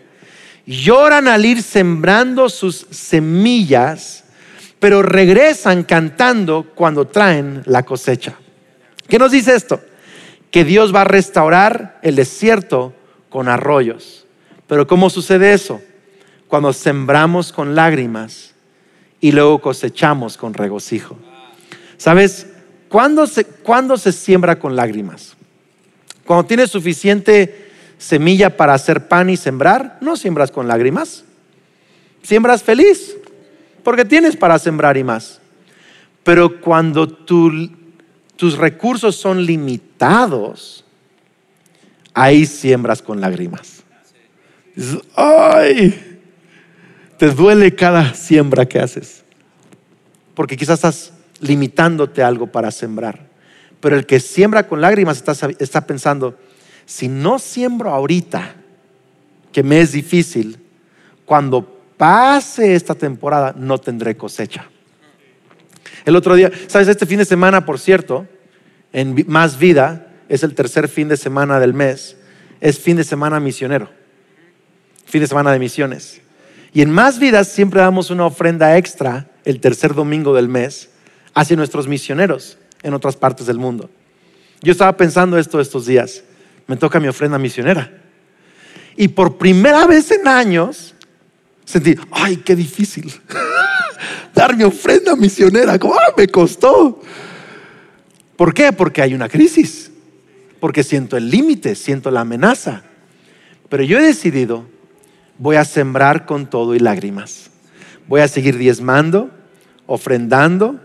Lloran 0.66 1.28
al 1.28 1.46
ir 1.46 1.64
sembrando 1.64 2.50
sus 2.50 2.86
semillas 2.92 4.24
pero 4.80 5.02
regresan 5.02 5.84
cantando 5.84 6.68
cuando 6.76 7.08
traen 7.08 7.64
la 7.66 7.84
cosecha. 7.84 8.36
¿Qué 9.08 9.18
nos 9.18 9.32
dice 9.32 9.56
esto? 9.56 9.82
Que 10.52 10.64
Dios 10.64 10.94
va 10.94 11.02
a 11.02 11.06
restaurar 11.06 12.00
el 12.04 12.16
desierto 12.16 12.94
con 13.30 13.48
arroyos. 13.48 14.26
Pero 14.68 14.86
¿cómo 14.86 15.10
sucede 15.10 15.54
eso? 15.54 15.82
Cuando 16.48 16.74
sembramos 16.74 17.52
con 17.52 17.76
lágrimas 17.76 18.54
y 19.20 19.32
luego 19.32 19.60
cosechamos 19.60 20.38
con 20.38 20.54
regocijo. 20.54 21.18
¿Sabes? 21.98 22.48
¿Cuándo 22.90 23.26
se, 23.28 23.46
¿Cuándo 23.46 23.98
se 23.98 24.12
siembra 24.12 24.60
con 24.60 24.76
lágrimas? 24.76 25.36
Cuando 26.26 26.46
tienes 26.46 26.70
suficiente 26.70 27.72
semilla 27.98 28.56
para 28.56 28.74
hacer 28.74 29.08
pan 29.08 29.30
y 29.30 29.38
sembrar, 29.38 29.98
no 30.02 30.16
siembras 30.16 30.52
con 30.52 30.68
lágrimas. 30.68 31.24
Siembras 32.22 32.62
feliz 32.62 33.16
porque 33.88 34.04
tienes 34.04 34.36
para 34.36 34.60
sembrar 34.60 34.98
y 34.98 35.06
más. 35.06 35.40
Pero 36.26 36.60
cuando 36.60 37.08
tus 37.08 38.58
recursos 38.58 39.16
son 39.16 39.46
limitados, 39.46 40.84
ahí 42.14 42.46
siembras 42.46 43.02
con 43.02 43.22
lágrimas. 43.22 43.84
¡ay! 45.16 46.20
Te 47.18 47.30
duele 47.30 47.76
cada 47.76 48.14
siembra 48.14 48.66
que 48.66 48.78
haces. 48.78 49.24
Porque 50.36 50.58
quizás 50.58 50.80
estás 50.80 51.14
limitándote 51.40 52.22
algo 52.22 52.48
para 52.48 52.72
sembrar. 52.72 53.26
Pero 53.80 53.96
el 53.96 54.06
que 54.06 54.20
siembra 54.20 54.68
con 54.68 54.82
lágrimas 54.82 55.16
está, 55.16 55.32
está 55.60 55.88
pensando, 55.88 56.38
si 56.86 57.08
no 57.08 57.40
siembro 57.40 57.92
ahorita, 57.92 58.54
que 59.54 59.64
me 59.64 59.80
es 59.80 59.94
difícil, 59.94 60.60
cuando 61.24 61.77
pase 61.98 62.76
esta 62.76 62.96
temporada, 62.96 63.54
no 63.58 63.80
tendré 63.80 64.16
cosecha. 64.16 64.70
El 66.06 66.16
otro 66.16 66.36
día, 66.36 66.52
¿sabes? 66.68 66.88
Este 66.88 67.06
fin 67.06 67.18
de 67.18 67.26
semana, 67.26 67.66
por 67.66 67.80
cierto, 67.80 68.28
en 68.94 69.26
Más 69.28 69.58
Vida, 69.60 70.08
es 70.30 70.44
el 70.44 70.54
tercer 70.56 70.88
fin 70.88 71.10
de 71.10 71.18
semana 71.18 71.60
del 71.60 71.74
mes, 71.74 72.18
es 72.62 72.80
fin 72.80 72.98
de 72.98 73.04
semana 73.04 73.40
misionero, 73.40 73.90
fin 75.06 75.22
de 75.22 75.28
semana 75.28 75.52
de 75.52 75.60
misiones. 75.60 76.22
Y 76.74 76.82
en 76.82 76.92
Más 76.92 77.20
Vidas 77.20 77.48
siempre 77.48 77.82
damos 77.82 78.10
una 78.10 78.26
ofrenda 78.26 78.78
extra 78.78 79.28
el 79.46 79.60
tercer 79.60 79.94
domingo 79.94 80.34
del 80.34 80.48
mes 80.48 80.90
hacia 81.34 81.56
nuestros 81.56 81.88
misioneros 81.88 82.58
en 82.84 82.94
otras 82.94 83.16
partes 83.16 83.48
del 83.48 83.58
mundo. 83.58 83.90
Yo 84.62 84.72
estaba 84.72 84.96
pensando 84.98 85.38
esto 85.38 85.60
estos 85.60 85.86
días, 85.86 86.24
me 86.68 86.78
toca 86.78 87.00
mi 87.00 87.08
ofrenda 87.08 87.38
misionera. 87.38 87.92
Y 88.96 89.10
por 89.10 89.38
primera 89.38 89.86
vez 89.86 90.12
en 90.12 90.28
años, 90.28 90.96
sentí, 91.68 91.96
ay, 92.12 92.38
qué 92.38 92.56
difícil. 92.56 93.14
Dar 94.34 94.56
mi 94.56 94.64
ofrenda 94.64 95.16
misionera, 95.16 95.78
como, 95.78 95.94
ah, 95.96 96.14
me 96.16 96.28
costó. 96.28 97.02
¿Por 98.36 98.54
qué? 98.54 98.72
Porque 98.72 99.02
hay 99.02 99.14
una 99.14 99.28
crisis. 99.28 99.92
Porque 100.60 100.84
siento 100.84 101.18
el 101.18 101.30
límite, 101.30 101.76
siento 101.76 102.10
la 102.10 102.22
amenaza. 102.22 102.84
Pero 103.70 103.84
yo 103.84 104.00
he 104.00 104.02
decidido, 104.02 104.66
voy 105.38 105.58
a 105.58 105.66
sembrar 105.66 106.26
con 106.26 106.50
todo 106.50 106.74
y 106.74 106.80
lágrimas. 106.80 107.50
Voy 108.08 108.22
a 108.22 108.28
seguir 108.28 108.58
diezmando, 108.58 109.30
ofrendando, 109.86 110.80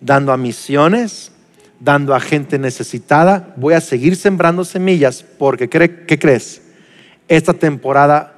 dando 0.00 0.32
a 0.32 0.36
misiones, 0.36 1.32
dando 1.80 2.14
a 2.14 2.20
gente 2.20 2.58
necesitada. 2.58 3.52
Voy 3.56 3.74
a 3.74 3.80
seguir 3.80 4.14
sembrando 4.14 4.64
semillas 4.64 5.24
porque, 5.38 5.68
¿qué 5.68 6.18
crees? 6.18 6.62
Esta 7.26 7.52
temporada 7.52 8.34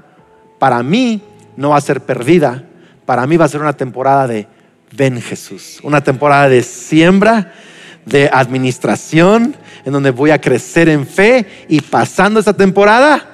para 0.58 0.82
mí 0.82 1.20
no 1.56 1.70
va 1.70 1.76
a 1.76 1.80
ser 1.80 2.00
perdida. 2.00 2.64
Para 3.06 3.26
mí 3.26 3.36
va 3.36 3.46
a 3.46 3.48
ser 3.48 3.60
una 3.60 3.72
temporada 3.72 4.26
de 4.26 4.46
ven 4.94 5.20
Jesús, 5.20 5.78
una 5.82 6.02
temporada 6.02 6.48
de 6.48 6.62
siembra, 6.62 7.52
de 8.04 8.28
administración, 8.32 9.56
en 9.84 9.92
donde 9.92 10.10
voy 10.10 10.30
a 10.30 10.40
crecer 10.40 10.88
en 10.88 11.06
fe 11.06 11.46
y 11.68 11.80
pasando 11.80 12.40
esa 12.40 12.52
temporada 12.52 13.32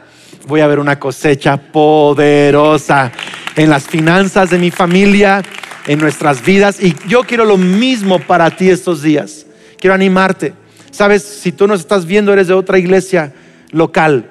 voy 0.48 0.62
a 0.62 0.66
ver 0.66 0.78
una 0.78 0.98
cosecha 0.98 1.58
poderosa 1.58 3.12
en 3.54 3.68
las 3.68 3.86
finanzas 3.86 4.48
de 4.50 4.58
mi 4.58 4.70
familia, 4.70 5.42
en 5.86 5.98
nuestras 5.98 6.42
vidas. 6.44 6.82
Y 6.82 6.96
yo 7.06 7.22
quiero 7.22 7.44
lo 7.44 7.58
mismo 7.58 8.18
para 8.18 8.50
ti 8.50 8.70
estos 8.70 9.02
días. 9.02 9.46
Quiero 9.78 9.94
animarte. 9.94 10.54
Sabes, 10.90 11.22
si 11.22 11.52
tú 11.52 11.66
nos 11.66 11.80
estás 11.80 12.06
viendo, 12.06 12.32
eres 12.32 12.48
de 12.48 12.54
otra 12.54 12.78
iglesia 12.78 13.32
local, 13.70 14.30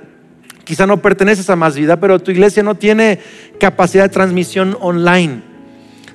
Quizá 0.68 0.86
no 0.86 1.02
perteneces 1.02 1.50
a 1.50 1.56
más 1.56 1.78
vida, 1.78 1.98
pero 1.98 2.20
tu 2.20 2.30
iglesia 2.30 2.62
no 2.62 2.76
tiene 2.76 3.20
capacidad 3.58 4.04
de 4.04 4.10
transmisión 4.10 4.76
online. 4.82 5.42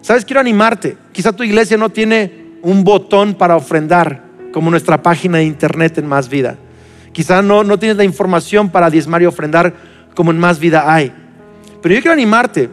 ¿Sabes? 0.03 0.27
Quiero 0.27 0.41
animarte. 0.41 0.99
Quizá 1.11 1.33
tu 1.33 1.43
iglesia 1.43 1.79
no 1.79 1.89
tiene 1.89 2.59
un 2.61 2.85
botón 2.85 3.33
para 3.33 3.57
ofrendar, 3.57 4.25
como 4.53 4.71
nuestra 4.71 5.03
página 5.03 5.39
de 5.39 5.45
internet 5.45 5.97
en 5.97 6.07
Más 6.07 6.29
Vida. 6.29 6.59
Quizá 7.13 7.41
no, 7.41 7.65
no 7.65 7.79
tienes 7.79 7.97
la 7.97 8.05
información 8.05 8.69
para 8.69 8.91
diezmar 8.91 9.23
y 9.23 9.25
ofrendar 9.25 9.73
como 10.15 10.31
en 10.31 10.39
Más 10.39 10.59
Vida 10.59 10.93
hay. 10.93 11.15
Pero 11.81 11.95
yo 11.95 12.03
quiero 12.03 12.13
animarte 12.13 12.69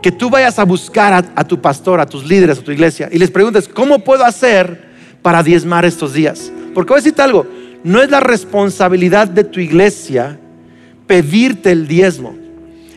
que 0.00 0.12
tú 0.12 0.30
vayas 0.30 0.60
a 0.60 0.64
buscar 0.64 1.12
a, 1.12 1.32
a, 1.34 1.42
tu 1.42 1.60
pastor, 1.60 1.98
a 1.98 2.06
tus 2.06 2.24
líderes, 2.24 2.60
a 2.60 2.62
tu 2.62 2.70
iglesia 2.70 3.08
y 3.10 3.18
les 3.18 3.32
preguntes, 3.32 3.66
¿cómo 3.66 4.04
puedo 4.04 4.24
hacer 4.24 4.84
para 5.20 5.42
diezmar 5.42 5.84
estos 5.84 6.12
días? 6.12 6.52
Porque 6.72 6.90
voy 6.90 6.98
a 6.98 7.02
decirte 7.02 7.22
algo, 7.22 7.44
no 7.82 8.00
es 8.00 8.08
la 8.08 8.20
responsabilidad 8.20 9.26
de 9.26 9.42
tu 9.42 9.58
iglesia 9.58 10.38
pedirte 11.12 11.70
el 11.70 11.86
diezmo. 11.86 12.34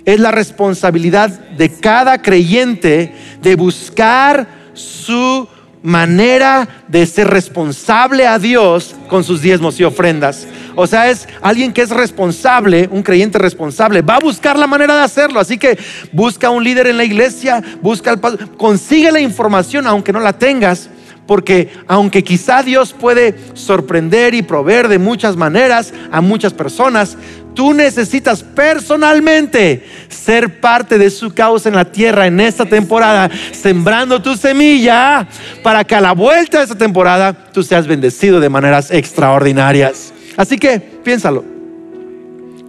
Es 0.05 0.22
la 0.22 0.32
responsabilidad 0.32 1.30
de 1.57 1.70
cada 1.70 2.22
creyente 2.22 3.13
de 3.41 3.55
buscar 3.57 4.47
su 4.74 5.45
manera 5.84 6.66
de 6.88 7.05
ser 7.07 7.28
responsable 7.28 8.26
a 8.26 8.39
Dios 8.39 8.95
con 9.09 9.26
sus 9.26 9.41
diezmos 9.41 9.82
y 9.82 9.84
ofrendas. 9.84 10.47
O 10.76 10.88
sea, 10.88 11.09
es 11.09 11.28
alguien 11.41 11.74
que 11.74 11.82
es 11.82 11.89
responsable, 11.89 12.88
un 12.89 13.03
creyente 13.03 13.38
responsable, 13.38 14.01
va 14.01 14.16
a 14.16 14.20
buscar 14.20 14.57
la 14.57 14.66
manera 14.66 14.95
de 14.95 15.01
hacerlo. 15.01 15.41
Así 15.41 15.57
que 15.57 15.78
busca 16.13 16.49
un 16.49 16.63
líder 16.63 16.88
en 16.88 16.95
la 16.95 17.03
iglesia, 17.03 17.61
busca 17.82 18.11
el 18.11 18.22
consigue 18.55 19.11
la 19.11 19.20
información 19.20 19.88
aunque 19.88 20.13
no 20.13 20.22
la 20.22 20.32
tengas 20.32 20.89
porque 21.28 21.70
aunque 21.88 22.24
quizá 22.24 22.63
Dios 22.63 22.93
puede 22.93 23.36
sorprender 23.53 24.34
y 24.34 24.41
proveer 24.41 24.88
de 24.88 24.99
muchas 24.99 25.36
maneras 25.36 25.93
a 26.11 26.22
muchas 26.22 26.53
personas, 26.53 27.18
tú 27.56 27.74
necesitas 27.74 28.43
personalmente 28.43 29.84
ser 30.10 30.60
parte 30.60 30.97
de 30.97 31.10
su 31.10 31.34
causa 31.34 31.70
en 31.70 31.76
la 31.76 31.86
tierra 31.86 32.28
en 32.28 32.39
esta 32.39 32.66
temporada, 32.66 33.32
sembrando 33.51 34.22
tu 34.22 34.36
semilla 34.36 35.28
para 35.64 35.84
que 35.84 35.95
a 35.95 36.01
la 36.01 36.12
vuelta 36.12 36.60
de 36.60 36.66
esta 36.66 36.78
temporada 36.78 37.34
tú 37.51 37.64
seas 37.64 37.88
bendecido 37.88 38.39
de 38.39 38.49
maneras 38.49 38.91
extraordinarias. 38.91 40.14
Así 40.38 40.58
que 40.58 40.80
piénsalo. 40.80 41.43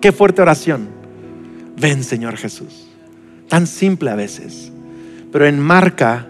Qué 0.01 0.13
fuerte 0.13 0.41
oración. 0.41 0.89
Ven, 1.77 2.05
Señor 2.05 2.37
Jesús. 2.37 2.87
Tan 3.49 3.67
simple 3.67 4.11
a 4.11 4.15
veces, 4.15 4.73
pero 5.33 5.47
enmarca 5.47 6.27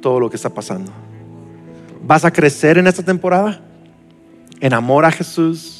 todo 0.00 0.20
lo 0.20 0.30
que 0.30 0.36
está 0.36 0.50
pasando. 0.50 0.92
¿Vas 2.02 2.24
a 2.24 2.32
crecer 2.32 2.78
en 2.78 2.86
esta 2.86 3.02
temporada? 3.02 3.60
En 4.60 4.72
amor 4.72 5.04
a 5.04 5.10
Jesús, 5.10 5.79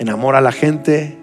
en 0.00 0.08
amor 0.08 0.34
a 0.34 0.40
la 0.40 0.50
gente, 0.50 1.18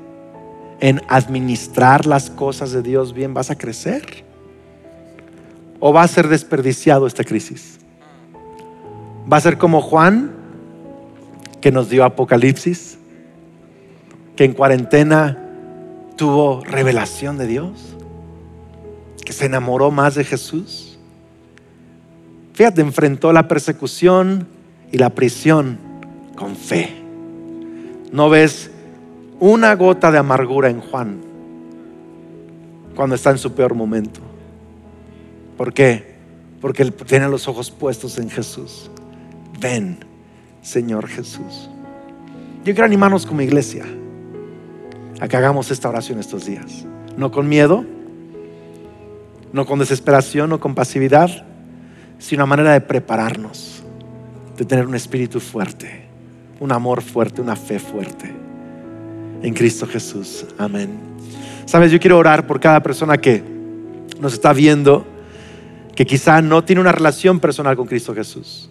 en 0.79 1.01
administrar 1.07 2.05
las 2.05 2.29
cosas 2.29 2.71
de 2.71 2.83
Dios 2.83 3.11
bien, 3.11 3.33
¿vas 3.33 3.49
a 3.49 3.57
crecer? 3.57 4.23
¿O 5.79 5.91
va 5.91 6.03
a 6.03 6.07
ser 6.07 6.27
desperdiciado 6.27 7.07
esta 7.07 7.23
crisis? 7.23 7.79
¿Va 9.31 9.37
a 9.37 9.41
ser 9.41 9.57
como 9.57 9.81
Juan, 9.81 10.31
que 11.59 11.71
nos 11.71 11.89
dio 11.89 12.05
Apocalipsis, 12.05 12.99
que 14.35 14.45
en 14.45 14.53
cuarentena 14.53 15.43
tuvo 16.15 16.63
revelación 16.63 17.39
de 17.39 17.47
Dios, 17.47 17.95
que 19.25 19.33
se 19.33 19.47
enamoró 19.47 19.89
más 19.89 20.13
de 20.13 20.23
Jesús? 20.23 20.99
Fíjate, 22.53 22.81
enfrentó 22.81 23.33
la 23.33 23.47
persecución 23.47 24.47
y 24.91 24.99
la 24.99 25.09
prisión 25.09 25.79
con 26.35 26.55
fe. 26.55 26.96
No 28.11 28.29
ves 28.29 28.71
una 29.39 29.75
gota 29.75 30.11
de 30.11 30.17
amargura 30.17 30.69
en 30.69 30.81
Juan 30.81 31.21
cuando 32.95 33.15
está 33.15 33.31
en 33.31 33.37
su 33.37 33.53
peor 33.53 33.75
momento. 33.75 34.21
¿Por 35.57 35.73
qué? 35.73 36.15
Porque 36.61 36.83
él 36.83 36.93
tiene 36.93 37.27
los 37.27 37.47
ojos 37.47 37.69
puestos 37.71 38.17
en 38.17 38.29
Jesús. 38.29 38.89
Ven, 39.59 39.99
Señor 40.61 41.07
Jesús. 41.07 41.69
Yo 42.65 42.73
quiero 42.73 42.85
animarnos 42.85 43.25
como 43.25 43.41
iglesia 43.41 43.85
a 45.19 45.27
que 45.27 45.37
hagamos 45.37 45.71
esta 45.71 45.89
oración 45.89 46.19
estos 46.19 46.45
días. 46.45 46.85
No 47.15 47.31
con 47.31 47.47
miedo, 47.47 47.85
no 49.53 49.65
con 49.65 49.79
desesperación, 49.79 50.49
no 50.49 50.59
con 50.59 50.75
pasividad, 50.75 51.45
sino 52.19 52.43
una 52.43 52.49
manera 52.49 52.73
de 52.73 52.81
prepararnos, 52.81 53.83
de 54.57 54.65
tener 54.65 54.85
un 54.85 54.95
espíritu 54.95 55.39
fuerte, 55.39 56.06
un 56.59 56.71
amor 56.71 57.01
fuerte, 57.01 57.41
una 57.41 57.55
fe 57.55 57.79
fuerte 57.79 58.33
en 59.41 59.53
Cristo 59.53 59.87
Jesús. 59.87 60.45
Amén. 60.57 60.89
Sabes, 61.65 61.91
yo 61.91 61.99
quiero 61.99 62.17
orar 62.17 62.47
por 62.47 62.59
cada 62.59 62.81
persona 62.81 63.17
que 63.17 63.43
nos 64.19 64.33
está 64.33 64.53
viendo, 64.53 65.05
que 65.95 66.05
quizá 66.05 66.41
no 66.41 66.63
tiene 66.63 66.81
una 66.81 66.91
relación 66.91 67.39
personal 67.39 67.75
con 67.75 67.87
Cristo 67.87 68.15
Jesús. 68.15 68.69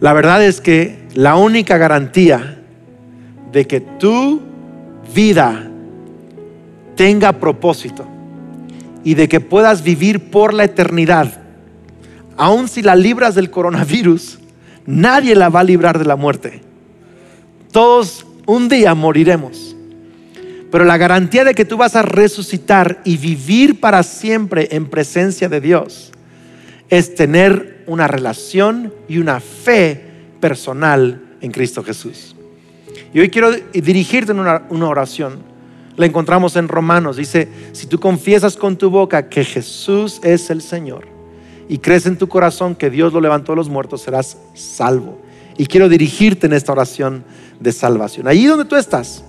La 0.00 0.12
verdad 0.12 0.44
es 0.44 0.60
que 0.60 1.06
la 1.14 1.36
única 1.36 1.76
garantía 1.78 2.62
de 3.52 3.66
que 3.66 3.80
tu 3.80 4.40
vida 5.14 5.68
tenga 6.96 7.32
propósito 7.32 8.06
y 9.04 9.14
de 9.14 9.28
que 9.28 9.40
puedas 9.40 9.82
vivir 9.82 10.30
por 10.30 10.54
la 10.54 10.64
eternidad 10.64 11.40
aun 12.40 12.68
si 12.68 12.80
la 12.80 12.96
libras 12.96 13.34
del 13.34 13.50
coronavirus, 13.50 14.39
nadie 14.90 15.34
la 15.34 15.48
va 15.48 15.60
a 15.60 15.64
librar 15.64 15.98
de 15.98 16.04
la 16.04 16.16
muerte. 16.16 16.60
Todos 17.72 18.26
un 18.46 18.68
día 18.68 18.94
moriremos. 18.94 19.76
Pero 20.70 20.84
la 20.84 20.98
garantía 20.98 21.44
de 21.44 21.54
que 21.54 21.64
tú 21.64 21.76
vas 21.76 21.96
a 21.96 22.02
resucitar 22.02 23.00
y 23.04 23.16
vivir 23.16 23.80
para 23.80 24.02
siempre 24.02 24.68
en 24.72 24.86
presencia 24.86 25.48
de 25.48 25.60
Dios 25.60 26.12
es 26.88 27.14
tener 27.14 27.84
una 27.86 28.06
relación 28.06 28.92
y 29.08 29.18
una 29.18 29.40
fe 29.40 30.04
personal 30.40 31.22
en 31.40 31.50
Cristo 31.50 31.82
Jesús. 31.82 32.36
Y 33.12 33.20
hoy 33.20 33.30
quiero 33.30 33.50
dirigirte 33.72 34.32
en 34.32 34.38
una, 34.38 34.62
una 34.70 34.88
oración. 34.88 35.40
La 35.96 36.06
encontramos 36.06 36.54
en 36.56 36.68
Romanos. 36.68 37.16
Dice, 37.16 37.48
si 37.72 37.86
tú 37.86 37.98
confiesas 37.98 38.56
con 38.56 38.76
tu 38.76 38.90
boca 38.90 39.28
que 39.28 39.44
Jesús 39.44 40.20
es 40.22 40.50
el 40.50 40.62
Señor 40.62 41.19
y 41.70 41.78
crees 41.78 42.04
en 42.06 42.18
tu 42.18 42.28
corazón 42.28 42.74
que 42.74 42.90
Dios 42.90 43.12
lo 43.12 43.20
levantó 43.20 43.52
de 43.52 43.56
los 43.56 43.68
muertos, 43.68 44.02
serás 44.02 44.36
salvo. 44.54 45.20
Y 45.56 45.66
quiero 45.66 45.88
dirigirte 45.88 46.48
en 46.48 46.52
esta 46.52 46.72
oración 46.72 47.22
de 47.60 47.70
salvación. 47.70 48.26
Allí 48.26 48.44
donde 48.44 48.64
tú 48.64 48.74
estás, 48.74 49.22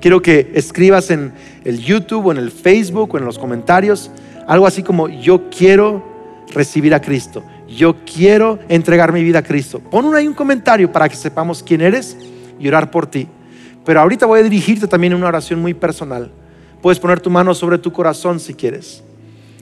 quiero 0.00 0.22
que 0.22 0.50
escribas 0.54 1.10
en 1.10 1.34
el 1.64 1.78
YouTube 1.78 2.24
o 2.24 2.32
en 2.32 2.38
el 2.38 2.50
Facebook 2.50 3.14
o 3.14 3.18
en 3.18 3.26
los 3.26 3.38
comentarios 3.38 4.10
algo 4.46 4.66
así 4.66 4.82
como 4.82 5.10
yo 5.10 5.50
quiero 5.50 6.02
recibir 6.54 6.94
a 6.94 7.02
Cristo. 7.02 7.44
Yo 7.68 7.96
quiero 8.06 8.58
entregar 8.70 9.12
mi 9.12 9.22
vida 9.22 9.40
a 9.40 9.42
Cristo. 9.42 9.78
Pon 9.78 10.14
ahí 10.14 10.26
un 10.26 10.32
comentario 10.32 10.90
para 10.90 11.06
que 11.06 11.16
sepamos 11.16 11.62
quién 11.62 11.82
eres 11.82 12.16
y 12.58 12.66
orar 12.66 12.90
por 12.90 13.06
ti. 13.06 13.28
Pero 13.84 14.00
ahorita 14.00 14.24
voy 14.24 14.40
a 14.40 14.42
dirigirte 14.42 14.88
también 14.88 15.12
en 15.12 15.18
una 15.18 15.28
oración 15.28 15.60
muy 15.60 15.74
personal. 15.74 16.30
Puedes 16.80 16.98
poner 16.98 17.20
tu 17.20 17.28
mano 17.28 17.54
sobre 17.54 17.76
tu 17.76 17.92
corazón 17.92 18.40
si 18.40 18.54
quieres. 18.54 19.04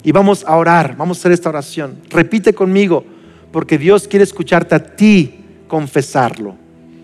Y 0.07 0.13
vamos 0.13 0.45
a 0.47 0.55
orar, 0.55 0.97
vamos 0.97 1.19
a 1.19 1.21
hacer 1.21 1.33
esta 1.33 1.49
oración. 1.49 1.97
Repite 2.11 2.55
conmigo, 2.55 3.05
porque 3.51 3.77
Dios 3.77 4.07
quiere 4.07 4.23
escucharte 4.23 4.77
a 4.77 4.79
ti 4.79 5.41
confesarlo. 5.67 6.55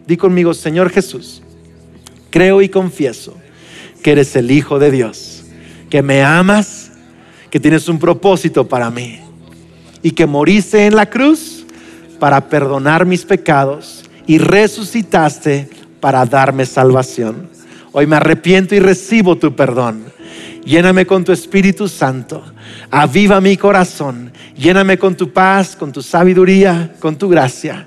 Di 0.06 0.16
conmigo, 0.16 0.54
Señor 0.54 0.88
Jesús, 0.88 1.42
creo 2.30 2.62
y 2.62 2.68
confieso 2.68 3.36
que 4.04 4.12
eres 4.12 4.36
el 4.36 4.52
Hijo 4.52 4.78
de 4.78 4.92
Dios, 4.92 5.42
que 5.90 6.00
me 6.00 6.22
amas, 6.22 6.92
que 7.50 7.58
tienes 7.58 7.88
un 7.88 7.98
propósito 7.98 8.68
para 8.68 8.88
mí 8.88 9.18
y 10.00 10.12
que 10.12 10.26
moriste 10.26 10.86
en 10.86 10.94
la 10.94 11.10
cruz 11.10 11.66
para 12.20 12.48
perdonar 12.48 13.04
mis 13.04 13.24
pecados 13.24 14.04
y 14.28 14.38
resucitaste 14.38 15.68
para 15.98 16.24
darme 16.24 16.66
salvación. 16.66 17.48
Hoy 17.90 18.06
me 18.06 18.14
arrepiento 18.14 18.76
y 18.76 18.78
recibo 18.78 19.36
tu 19.38 19.56
perdón. 19.56 20.04
Lléname 20.64 21.06
con 21.06 21.24
tu 21.24 21.32
Espíritu 21.32 21.88
Santo 21.88 22.42
Aviva 22.90 23.40
mi 23.40 23.56
corazón. 23.56 24.32
Lléname 24.54 24.98
con 24.98 25.16
tu 25.16 25.32
paz, 25.32 25.76
con 25.76 25.92
tu 25.92 26.02
sabiduría, 26.02 26.92
con 27.00 27.16
tu 27.16 27.28
gracia. 27.28 27.86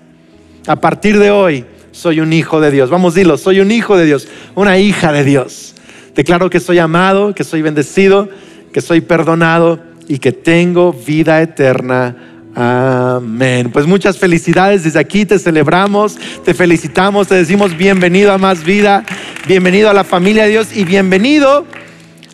A 0.65 0.75
partir 0.77 1.19
de 1.19 1.29
hoy 1.29 1.63
soy 1.91 2.19
un 2.19 2.33
hijo 2.33 2.59
de 2.59 2.71
Dios. 2.71 2.89
Vamos, 2.89 3.13
dilo, 3.13 3.37
soy 3.37 3.59
un 3.59 3.69
hijo 3.69 3.95
de 3.97 4.05
Dios, 4.05 4.27
una 4.55 4.79
hija 4.79 5.11
de 5.11 5.23
Dios. 5.23 5.75
Declaro 6.15 6.49
que 6.49 6.59
soy 6.59 6.79
amado, 6.79 7.35
que 7.35 7.43
soy 7.43 7.61
bendecido, 7.61 8.29
que 8.73 8.81
soy 8.81 9.01
perdonado 9.01 9.79
y 10.07 10.17
que 10.17 10.31
tengo 10.31 10.91
vida 10.91 11.39
eterna. 11.39 12.15
Amén. 12.55 13.69
Pues 13.71 13.85
muchas 13.85 14.17
felicidades 14.17 14.85
desde 14.85 14.97
aquí, 14.97 15.25
te 15.25 15.37
celebramos, 15.37 16.17
te 16.43 16.55
felicitamos, 16.55 17.27
te 17.27 17.35
decimos 17.35 17.77
bienvenido 17.77 18.31
a 18.31 18.39
más 18.39 18.63
vida, 18.63 19.05
bienvenido 19.45 19.89
a 19.89 19.93
la 19.93 20.03
familia 20.03 20.45
de 20.45 20.49
Dios 20.49 20.75
y 20.75 20.83
bienvenido 20.83 21.67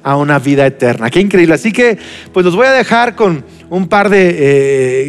a 0.03 0.17
una 0.17 0.39
vida 0.39 0.65
eterna. 0.65 1.09
Qué 1.09 1.19
increíble. 1.19 1.55
Así 1.55 1.71
que, 1.71 1.97
pues 2.33 2.45
los 2.45 2.55
voy 2.55 2.67
a 2.67 2.71
dejar 2.71 3.15
con 3.15 3.43
un 3.69 3.87
par 3.87 4.09
de 4.09 4.35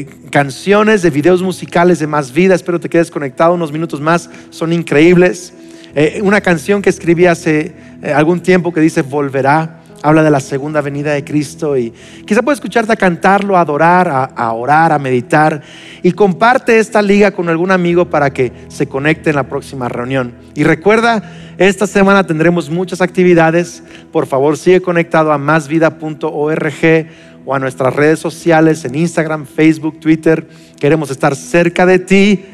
eh, 0.01 0.07
canciones, 0.31 1.03
de 1.03 1.11
videos 1.11 1.43
musicales 1.43 1.99
de 1.99 2.07
más 2.07 2.33
vida. 2.33 2.55
Espero 2.55 2.81
te 2.81 2.89
quedes 2.89 3.11
conectado 3.11 3.55
unos 3.55 3.73
minutos 3.73 4.01
más. 4.01 4.31
Son 4.51 4.73
increíbles. 4.73 5.53
Eh, 5.95 6.21
una 6.23 6.41
canción 6.41 6.81
que 6.81 6.91
escribí 6.91 7.27
hace 7.27 7.75
eh, 8.03 8.13
algún 8.13 8.41
tiempo 8.41 8.73
que 8.73 8.81
dice 8.81 9.03
Volverá. 9.03 9.82
Habla 10.03 10.23
de 10.23 10.31
la 10.31 10.41
segunda 10.41 10.81
venida 10.81 11.13
de 11.13 11.25
Cristo 11.25 11.77
y 11.77 11.93
quizá 12.27 12.43
puedes 12.43 12.59
escucharte 12.59 12.93
a 12.93 12.97
cantarlo, 12.97 13.57
a 13.57 13.61
adorar, 13.61 14.33
a 14.35 14.53
orar, 14.53 14.93
a 14.93 14.99
meditar 14.99 15.63
y 16.03 16.13
comparte 16.13 16.79
esta 16.79 17.01
liga 17.01 17.31
con 17.31 17.49
algún 17.49 17.71
amigo 17.71 18.11
para 18.11 18.33
que 18.33 18.53
se 18.69 18.87
conecte 18.87 19.31
en 19.31 19.37
la 19.37 19.45
próxima 19.45 19.89
reunión. 19.89 20.35
Y 20.55 20.65
recuerda, 20.65 21.23
esta 21.59 21.87
semana 21.87 22.27
tendremos 22.27 22.69
muchas 22.71 23.01
actividades. 23.01 23.83
Por 24.11 24.27
favor, 24.27 24.57
sigue 24.57 24.81
conectado 24.81 25.33
a 25.33 25.39
másvida.org 25.39 27.07
o 27.45 27.55
a 27.55 27.59
nuestras 27.59 27.95
redes 27.95 28.19
sociales 28.19 28.85
en 28.85 28.95
Instagram, 28.95 29.47
Facebook, 29.47 30.01
Twitter. 30.01 30.49
Queremos 30.79 31.11
estar 31.11 31.37
cerca 31.37 31.87
de 31.87 31.99
ti 31.99 32.45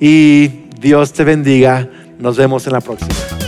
y 0.00 0.48
Dios 0.80 1.12
te 1.12 1.24
bendiga. 1.24 1.88
Nos 2.18 2.36
vemos 2.36 2.66
en 2.66 2.72
la 2.72 2.80
próxima. 2.80 3.47